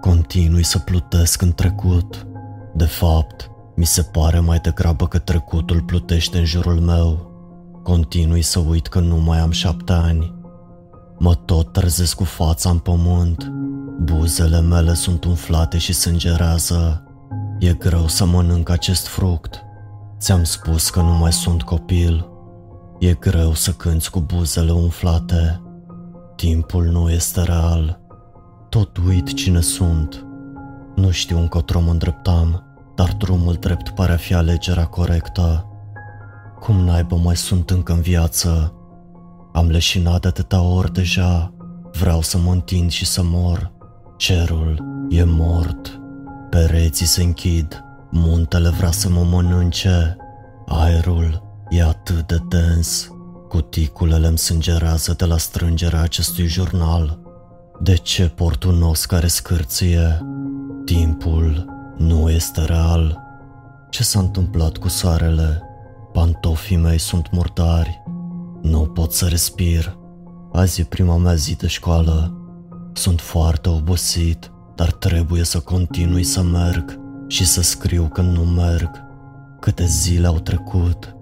Continui 0.00 0.62
să 0.62 0.78
plutesc 0.78 1.42
în 1.42 1.52
trecut. 1.52 2.26
De 2.74 2.84
fapt, 2.84 3.50
mi 3.76 3.86
se 3.86 4.02
pare 4.02 4.38
mai 4.38 4.58
degrabă 4.58 5.08
că 5.08 5.18
trecutul 5.18 5.82
plutește 5.82 6.38
în 6.38 6.44
jurul 6.44 6.80
meu. 6.80 7.32
Continui 7.82 8.42
să 8.42 8.58
uit 8.58 8.86
că 8.86 9.00
nu 9.00 9.16
mai 9.16 9.38
am 9.38 9.50
șapte 9.50 9.92
ani. 9.92 10.34
Mă 11.24 11.34
tot 11.34 11.72
trezesc 11.72 12.16
cu 12.16 12.24
fața 12.24 12.70
în 12.70 12.78
pământ. 12.78 13.52
Buzele 14.00 14.60
mele 14.60 14.94
sunt 14.94 15.24
umflate 15.24 15.78
și 15.78 15.92
sângerează. 15.92 17.04
E 17.58 17.72
greu 17.72 18.08
să 18.08 18.24
mănânc 18.24 18.68
acest 18.68 19.06
fruct. 19.06 19.62
Ți-am 20.18 20.44
spus 20.44 20.90
că 20.90 21.00
nu 21.00 21.12
mai 21.12 21.32
sunt 21.32 21.62
copil. 21.62 22.28
E 22.98 23.14
greu 23.14 23.54
să 23.54 23.70
cânți 23.70 24.10
cu 24.10 24.20
buzele 24.20 24.72
umflate. 24.72 25.62
Timpul 26.36 26.84
nu 26.84 27.10
este 27.10 27.42
real. 27.42 28.00
Tot 28.68 28.96
uit 29.06 29.34
cine 29.34 29.60
sunt. 29.60 30.26
Nu 30.94 31.10
știu 31.10 31.38
încotro 31.38 31.80
mă 31.80 31.90
îndreptam, 31.90 32.62
dar 32.94 33.12
drumul 33.18 33.54
drept 33.54 33.88
pare 33.88 34.12
a 34.12 34.16
fi 34.16 34.34
alegerea 34.34 34.86
corectă. 34.86 35.66
Cum 36.60 36.76
naibă 36.76 37.16
mai 37.16 37.36
sunt 37.36 37.70
încă 37.70 37.92
în 37.92 38.00
viață? 38.00 38.74
Am 39.54 39.68
leșinat 39.68 40.20
de 40.20 40.28
atâtea 40.28 40.62
ori 40.62 40.92
deja. 40.92 41.52
Vreau 41.92 42.20
să 42.22 42.38
mă 42.38 42.52
întind 42.52 42.90
și 42.90 43.06
să 43.06 43.22
mor. 43.24 43.72
Cerul 44.16 44.84
e 45.08 45.24
mort. 45.24 46.00
Pereții 46.50 47.06
se 47.06 47.22
închid. 47.22 47.84
Muntele 48.10 48.68
vrea 48.68 48.90
să 48.90 49.08
mă 49.08 49.22
mănânce. 49.22 50.16
Aerul 50.66 51.42
e 51.68 51.82
atât 51.82 52.26
de 52.26 52.38
dens. 52.48 53.08
Cuticulele 53.48 54.26
îmi 54.26 54.38
sângerează 54.38 55.14
de 55.16 55.24
la 55.24 55.36
strângerea 55.36 56.00
acestui 56.00 56.46
jurnal. 56.46 57.18
De 57.80 57.94
ce 57.94 58.28
port 58.28 58.62
un 58.62 58.82
os 58.82 59.04
care 59.04 59.26
scârție? 59.26 60.26
Timpul 60.84 61.64
nu 61.96 62.30
este 62.30 62.64
real. 62.64 63.20
Ce 63.90 64.02
s-a 64.02 64.18
întâmplat 64.18 64.76
cu 64.76 64.88
soarele? 64.88 65.62
Pantofii 66.12 66.76
mei 66.76 66.98
sunt 66.98 67.30
murdari. 67.30 68.02
Nu 68.64 68.80
pot 68.80 69.12
să 69.12 69.26
respir. 69.26 69.98
Azi 70.52 70.80
e 70.80 70.84
prima 70.84 71.16
mea 71.16 71.34
zi 71.34 71.56
de 71.56 71.66
școală. 71.66 72.38
Sunt 72.92 73.20
foarte 73.20 73.68
obosit, 73.68 74.50
dar 74.74 74.92
trebuie 74.92 75.44
să 75.44 75.58
continui 75.60 76.22
să 76.22 76.42
merg 76.42 77.00
și 77.28 77.46
să 77.46 77.62
scriu 77.62 78.08
când 78.12 78.36
nu 78.36 78.44
merg. 78.44 78.90
Câte 79.60 79.84
zile 79.84 80.26
au 80.26 80.38
trecut? 80.38 81.16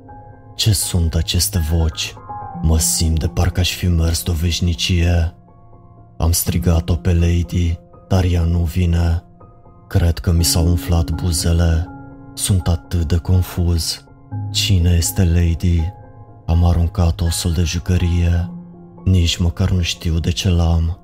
Ce 0.56 0.72
sunt 0.72 1.14
aceste 1.14 1.58
voci? 1.72 2.14
Mă 2.60 2.78
simt 2.78 3.18
de 3.18 3.26
parcă 3.26 3.60
aș 3.60 3.74
fi 3.74 3.86
mers 3.86 4.22
de 4.22 4.30
o 4.30 4.34
veșnicie. 4.34 5.34
Am 6.18 6.32
strigat-o 6.32 6.94
pe 6.94 7.12
Lady, 7.12 7.78
dar 8.08 8.24
ea 8.24 8.42
nu 8.42 8.58
vine. 8.58 9.22
Cred 9.88 10.18
că 10.18 10.32
mi 10.32 10.44
s-au 10.44 10.66
umflat 10.66 11.10
buzele. 11.10 11.88
Sunt 12.34 12.68
atât 12.68 13.08
de 13.08 13.16
confuz. 13.16 14.04
Cine 14.52 14.94
este 14.96 15.24
Lady? 15.24 16.00
Am 16.52 16.64
aruncat 16.64 17.20
osul 17.20 17.52
de 17.52 17.62
jucărie. 17.62 18.50
Nici 19.04 19.36
măcar 19.36 19.70
nu 19.70 19.80
știu 19.80 20.18
de 20.18 20.30
ce 20.30 20.48
l-am. 20.48 20.98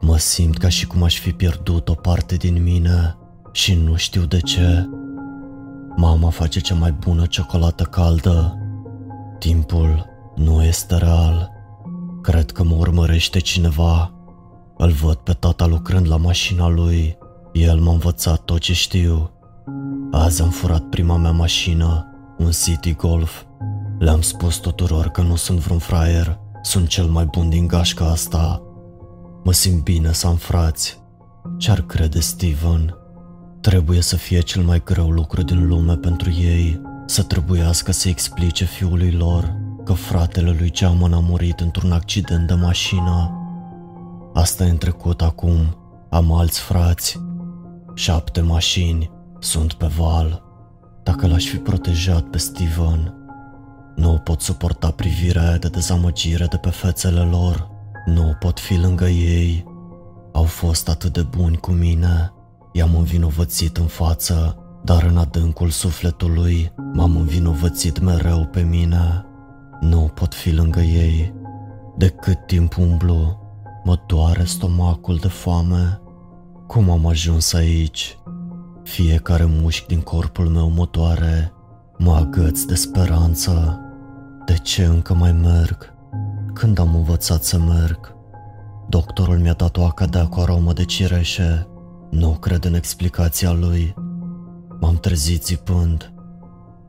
Mă 0.00 0.16
simt 0.16 0.58
ca 0.58 0.68
și 0.68 0.86
cum 0.86 1.02
aș 1.02 1.18
fi 1.18 1.32
pierdut 1.32 1.88
o 1.88 1.94
parte 1.94 2.36
din 2.36 2.62
mine 2.62 3.16
și 3.52 3.74
nu 3.74 3.96
știu 3.96 4.24
de 4.24 4.40
ce. 4.40 4.88
Mama 5.96 6.30
face 6.30 6.60
cea 6.60 6.74
mai 6.74 6.92
bună 6.92 7.26
ciocolată 7.26 7.82
caldă. 7.82 8.58
Timpul 9.38 10.06
nu 10.34 10.62
este 10.64 10.96
real. 10.96 11.50
Cred 12.22 12.50
că 12.50 12.64
mă 12.64 12.74
urmărește 12.74 13.38
cineva. 13.38 14.14
Îl 14.76 14.90
văd 14.90 15.16
pe 15.16 15.32
tata 15.32 15.66
lucrând 15.66 16.08
la 16.08 16.16
mașina 16.16 16.68
lui. 16.68 17.18
El 17.52 17.78
m-a 17.78 17.92
învățat 17.92 18.40
tot 18.40 18.58
ce 18.58 18.72
știu. 18.72 19.30
Azi 20.10 20.42
am 20.42 20.50
furat 20.50 20.82
prima 20.82 21.16
mea 21.16 21.32
mașină, 21.32 22.06
un 22.38 22.50
City 22.50 22.94
Golf. 22.94 23.42
Le-am 23.98 24.20
spus 24.20 24.56
tuturor 24.56 25.08
că 25.08 25.22
nu 25.22 25.36
sunt 25.36 25.58
vreun 25.58 25.78
fraier 25.78 26.38
Sunt 26.62 26.88
cel 26.88 27.06
mai 27.06 27.24
bun 27.24 27.48
din 27.48 27.66
gașca 27.66 28.10
asta. 28.10 28.62
Mă 29.44 29.52
simt 29.52 29.82
bine 29.82 30.12
să 30.12 30.26
am 30.26 30.36
frați. 30.36 31.02
Ce-ar 31.58 31.80
crede 31.80 32.20
Steven? 32.20 32.94
Trebuie 33.60 34.00
să 34.00 34.16
fie 34.16 34.40
cel 34.40 34.62
mai 34.62 34.82
greu 34.84 35.10
lucru 35.10 35.42
din 35.42 35.66
lume 35.66 35.96
pentru 35.96 36.30
ei 36.30 36.80
să 37.06 37.22
trebuiască 37.22 37.92
să 37.92 38.08
explice 38.08 38.64
fiului 38.64 39.10
lor 39.10 39.56
că 39.84 39.92
fratele 39.92 40.54
lui 40.58 40.70
Geamăn 40.70 41.12
a 41.12 41.18
murit 41.18 41.60
într-un 41.60 41.92
accident 41.92 42.46
de 42.46 42.54
mașină. 42.54 43.30
Asta 44.32 44.64
e 44.64 44.70
în 44.70 44.76
trecut 44.76 45.22
acum. 45.22 45.76
Am 46.10 46.32
alți 46.32 46.60
frați. 46.60 47.20
Șapte 47.94 48.40
mașini 48.40 49.10
sunt 49.38 49.72
pe 49.72 49.86
val. 49.98 50.42
Dacă 51.02 51.26
l-aș 51.26 51.44
fi 51.44 51.56
protejat 51.56 52.22
pe 52.22 52.38
Steven, 52.38 53.14
nu 53.96 54.20
pot 54.24 54.40
suporta 54.40 54.90
privirea 54.90 55.58
de 55.58 55.68
dezamăgire 55.68 56.46
de 56.46 56.56
pe 56.56 56.70
fețele 56.70 57.20
lor. 57.20 57.70
Nu 58.04 58.36
pot 58.38 58.58
fi 58.58 58.76
lângă 58.78 59.08
ei. 59.08 59.64
Au 60.32 60.42
fost 60.42 60.88
atât 60.88 61.12
de 61.12 61.22
buni 61.22 61.56
cu 61.56 61.70
mine. 61.70 62.32
I-am 62.72 62.96
învinovățit 62.96 63.76
în 63.76 63.86
față, 63.86 64.56
dar 64.84 65.02
în 65.02 65.16
adâncul 65.16 65.70
sufletului 65.70 66.72
m-am 66.92 67.16
învinovățit 67.16 68.00
mereu 68.00 68.44
pe 68.44 68.60
mine. 68.60 69.24
Nu 69.80 70.10
pot 70.14 70.34
fi 70.34 70.52
lângă 70.52 70.80
ei. 70.80 71.34
De 71.96 72.08
cât 72.08 72.46
timp 72.46 72.76
umblu, 72.76 73.40
mă 73.84 73.98
doare 74.06 74.44
stomacul 74.44 75.16
de 75.16 75.28
foame. 75.28 76.00
Cum 76.66 76.90
am 76.90 77.06
ajuns 77.06 77.52
aici? 77.52 78.18
Fiecare 78.82 79.44
mușchi 79.44 79.86
din 79.86 80.00
corpul 80.00 80.48
meu 80.48 80.68
mă 80.68 80.88
doare, 80.90 81.52
mă 81.98 82.14
agăț 82.14 82.62
de 82.62 82.74
speranță. 82.74 83.80
De 84.46 84.56
ce 84.56 84.84
încă 84.84 85.14
mai 85.14 85.32
merg? 85.32 85.94
Când 86.54 86.78
am 86.78 86.94
învățat 86.94 87.42
să 87.42 87.58
merg? 87.58 88.14
Doctorul 88.88 89.38
mi-a 89.38 89.52
dat 89.52 89.76
o 89.76 89.84
acadea 89.84 90.26
cu 90.26 90.40
aromă 90.40 90.72
de 90.72 90.84
cireșe. 90.84 91.66
Nu 92.10 92.30
cred 92.30 92.64
în 92.64 92.74
explicația 92.74 93.52
lui. 93.52 93.94
M-am 94.80 94.96
trezit 94.96 95.44
zipând. 95.44 96.12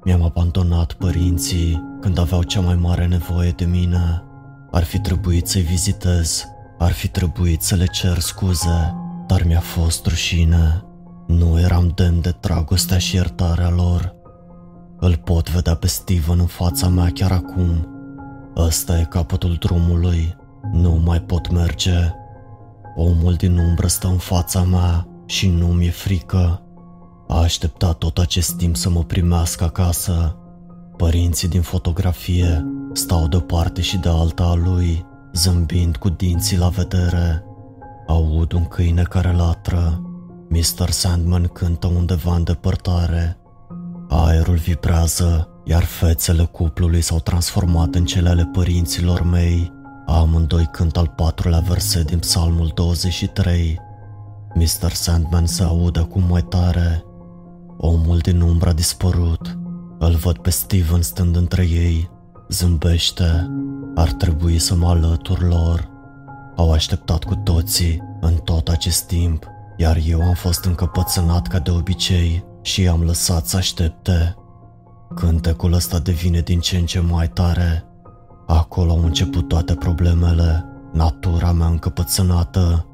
Mi-am 0.03 0.23
abandonat 0.23 0.93
părinții 0.93 1.97
când 2.01 2.17
aveau 2.17 2.43
cea 2.43 2.59
mai 2.59 2.75
mare 2.75 3.07
nevoie 3.07 3.51
de 3.51 3.65
mine. 3.65 4.23
Ar 4.71 4.83
fi 4.83 4.99
trebuit 4.99 5.47
să-i 5.47 5.61
vizitez, 5.61 6.45
ar 6.77 6.91
fi 6.91 7.07
trebuit 7.07 7.61
să 7.61 7.75
le 7.75 7.85
cer 7.85 8.19
scuze, 8.19 8.95
dar 9.27 9.43
mi-a 9.43 9.59
fost 9.59 10.05
rușine. 10.05 10.83
Nu 11.27 11.59
eram 11.59 11.91
demn 11.95 12.21
de 12.21 12.35
dragostea 12.39 12.97
și 12.97 13.15
iertarea 13.15 13.69
lor. 13.69 14.15
Îl 14.99 15.15
pot 15.15 15.49
vedea 15.49 15.75
pe 15.75 15.87
Steven 15.87 16.39
în 16.39 16.45
fața 16.45 16.87
mea 16.87 17.11
chiar 17.13 17.31
acum. 17.31 17.87
Ăsta 18.55 18.99
e 18.99 19.03
capătul 19.03 19.57
drumului. 19.59 20.35
Nu 20.71 21.01
mai 21.05 21.21
pot 21.21 21.51
merge. 21.51 21.97
Omul 22.95 23.33
din 23.33 23.57
umbră 23.57 23.87
stă 23.87 24.07
în 24.07 24.17
fața 24.17 24.63
mea 24.63 25.07
și 25.25 25.49
nu 25.49 25.67
mi-e 25.67 25.89
frică. 25.89 26.61
A 27.27 27.39
așteptat 27.39 27.97
tot 27.97 28.17
acest 28.17 28.55
timp 28.55 28.75
să 28.75 28.89
mă 28.89 29.03
primească 29.03 29.63
acasă. 29.63 30.37
Părinții 30.97 31.47
din 31.47 31.61
fotografie 31.61 32.65
stau 32.93 33.27
de 33.27 33.35
o 33.35 33.39
parte 33.39 33.81
și 33.81 33.97
de 33.97 34.09
alta 34.09 34.43
a 34.43 34.55
lui, 34.55 35.05
zâmbind 35.33 35.97
cu 35.97 36.09
dinții 36.09 36.57
la 36.57 36.67
vedere. 36.67 37.43
Aud 38.07 38.51
un 38.51 38.65
câine 38.65 39.01
care 39.01 39.31
latră. 39.31 40.01
Mr. 40.49 40.89
Sandman 40.89 41.43
cântă 41.43 41.87
undeva 41.87 42.35
în 42.35 42.43
depărtare. 42.43 43.37
Aerul 44.09 44.55
vibrează, 44.55 45.49
iar 45.63 45.83
fețele 45.83 46.43
cuplului 46.43 47.01
s-au 47.01 47.19
transformat 47.19 47.95
în 47.95 48.05
cele 48.05 48.29
ale 48.29 48.49
părinților 48.53 49.21
mei. 49.21 49.73
Amândoi 50.05 50.69
cânt 50.71 50.97
al 50.97 51.13
patrulea 51.15 51.59
verset 51.59 52.05
din 52.05 52.19
psalmul 52.19 52.71
23. 52.73 53.79
Mr. 54.53 54.91
Sandman 54.91 55.45
se 55.45 55.63
aude 55.63 55.99
acum 55.99 56.23
mai 56.29 56.41
tare. 56.41 57.03
Omul 57.77 58.17
din 58.17 58.41
umbră 58.41 58.69
a 58.69 58.73
dispărut. 58.73 59.57
Îl 59.99 60.15
văd 60.15 60.37
pe 60.37 60.49
Steven 60.49 61.01
stând 61.01 61.35
între 61.35 61.63
ei. 61.63 62.09
Zâmbește. 62.49 63.49
Ar 63.95 64.11
trebui 64.11 64.59
să 64.59 64.75
mă 64.75 64.87
alătur 64.87 65.41
lor. 65.41 65.89
Au 66.55 66.71
așteptat 66.71 67.23
cu 67.23 67.35
toții 67.35 68.01
în 68.21 68.33
tot 68.33 68.67
acest 68.67 69.07
timp, 69.07 69.45
iar 69.77 69.99
eu 70.05 70.21
am 70.21 70.33
fost 70.33 70.65
încăpățânat 70.65 71.47
ca 71.47 71.59
de 71.59 71.71
obicei 71.71 72.45
și 72.67 72.87
am 72.87 73.03
lăsat 73.03 73.47
să 73.47 73.57
aștepte. 73.57 74.35
Cântecul 75.15 75.73
ăsta 75.73 75.99
devine 75.99 76.39
din 76.39 76.59
ce 76.59 76.77
în 76.77 76.85
ce 76.85 76.99
mai 76.99 77.29
tare. 77.29 77.83
Acolo 78.47 78.91
au 78.91 79.03
început 79.03 79.47
toate 79.47 79.73
problemele, 79.73 80.65
natura 80.93 81.51
mea 81.51 81.67
încăpățânată. 81.67 82.85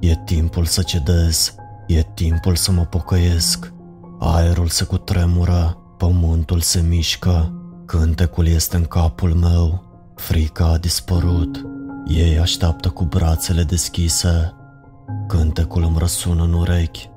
E 0.00 0.14
timpul 0.14 0.64
să 0.64 0.82
cedez, 0.82 1.54
e 1.86 2.02
timpul 2.02 2.56
să 2.56 2.72
mă 2.72 2.82
pocăiesc. 2.82 3.72
Aerul 4.18 4.68
se 4.68 4.84
cutremură, 4.84 5.78
pământul 5.96 6.60
se 6.60 6.80
mișcă, 6.80 7.52
cântecul 7.86 8.46
este 8.46 8.76
în 8.76 8.84
capul 8.84 9.34
meu, 9.34 9.84
frica 10.14 10.66
a 10.66 10.78
dispărut. 10.78 11.66
Ei 12.06 12.38
așteaptă 12.38 12.88
cu 12.88 13.04
brațele 13.04 13.62
deschise. 13.62 14.52
Cântecul 15.26 15.82
îmi 15.82 15.98
răsună 15.98 16.42
în 16.42 16.52
urechi, 16.52 17.08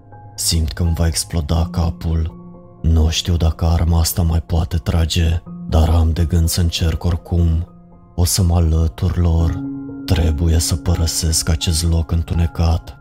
simt 0.41 0.71
că 0.71 0.83
îmi 0.83 0.93
va 0.93 1.07
exploda 1.07 1.67
capul. 1.71 2.39
Nu 2.81 3.09
știu 3.09 3.37
dacă 3.37 3.65
arma 3.65 3.99
asta 3.99 4.21
mai 4.21 4.41
poate 4.41 4.77
trage, 4.77 5.41
dar 5.69 5.89
am 5.89 6.11
de 6.11 6.25
gând 6.25 6.47
să 6.47 6.61
încerc 6.61 7.03
oricum. 7.03 7.67
O 8.15 8.25
să 8.25 8.43
mă 8.43 8.55
alătur 8.55 9.17
lor. 9.17 9.59
Trebuie 10.05 10.59
să 10.59 10.75
părăsesc 10.75 11.49
acest 11.49 11.89
loc 11.89 12.11
întunecat. 12.11 12.97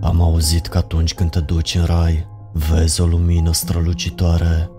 Am 0.00 0.20
auzit 0.20 0.66
că 0.66 0.78
atunci 0.78 1.14
când 1.14 1.30
te 1.30 1.40
duci 1.40 1.74
în 1.74 1.84
rai, 1.84 2.26
Vezi 2.52 3.00
o 3.00 3.06
lumină 3.06 3.52
strălucitoare. 3.52 4.70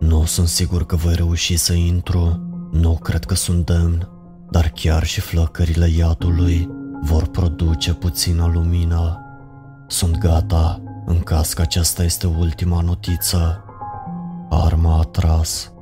Nu 0.00 0.24
sunt 0.24 0.48
sigur 0.48 0.86
că 0.86 0.96
voi 0.96 1.14
reuși 1.14 1.56
să 1.56 1.72
intru, 1.72 2.40
nu 2.72 2.98
cred 3.02 3.24
că 3.24 3.34
sunt 3.34 3.66
demn, 3.66 4.08
dar 4.50 4.72
chiar 4.74 5.04
și 5.04 5.20
flăcările 5.20 5.88
iadului 5.88 6.68
vor 7.02 7.26
produce 7.26 7.94
puțină 7.94 8.50
lumină. 8.54 9.20
Sunt 9.86 10.18
gata, 10.18 10.82
în 11.04 11.20
caz 11.20 11.52
că 11.52 11.60
aceasta 11.60 12.02
este 12.02 12.26
ultima 12.26 12.80
notiță. 12.80 13.64
Arma 14.50 14.98
a 14.98 15.02
tras. 15.02 15.72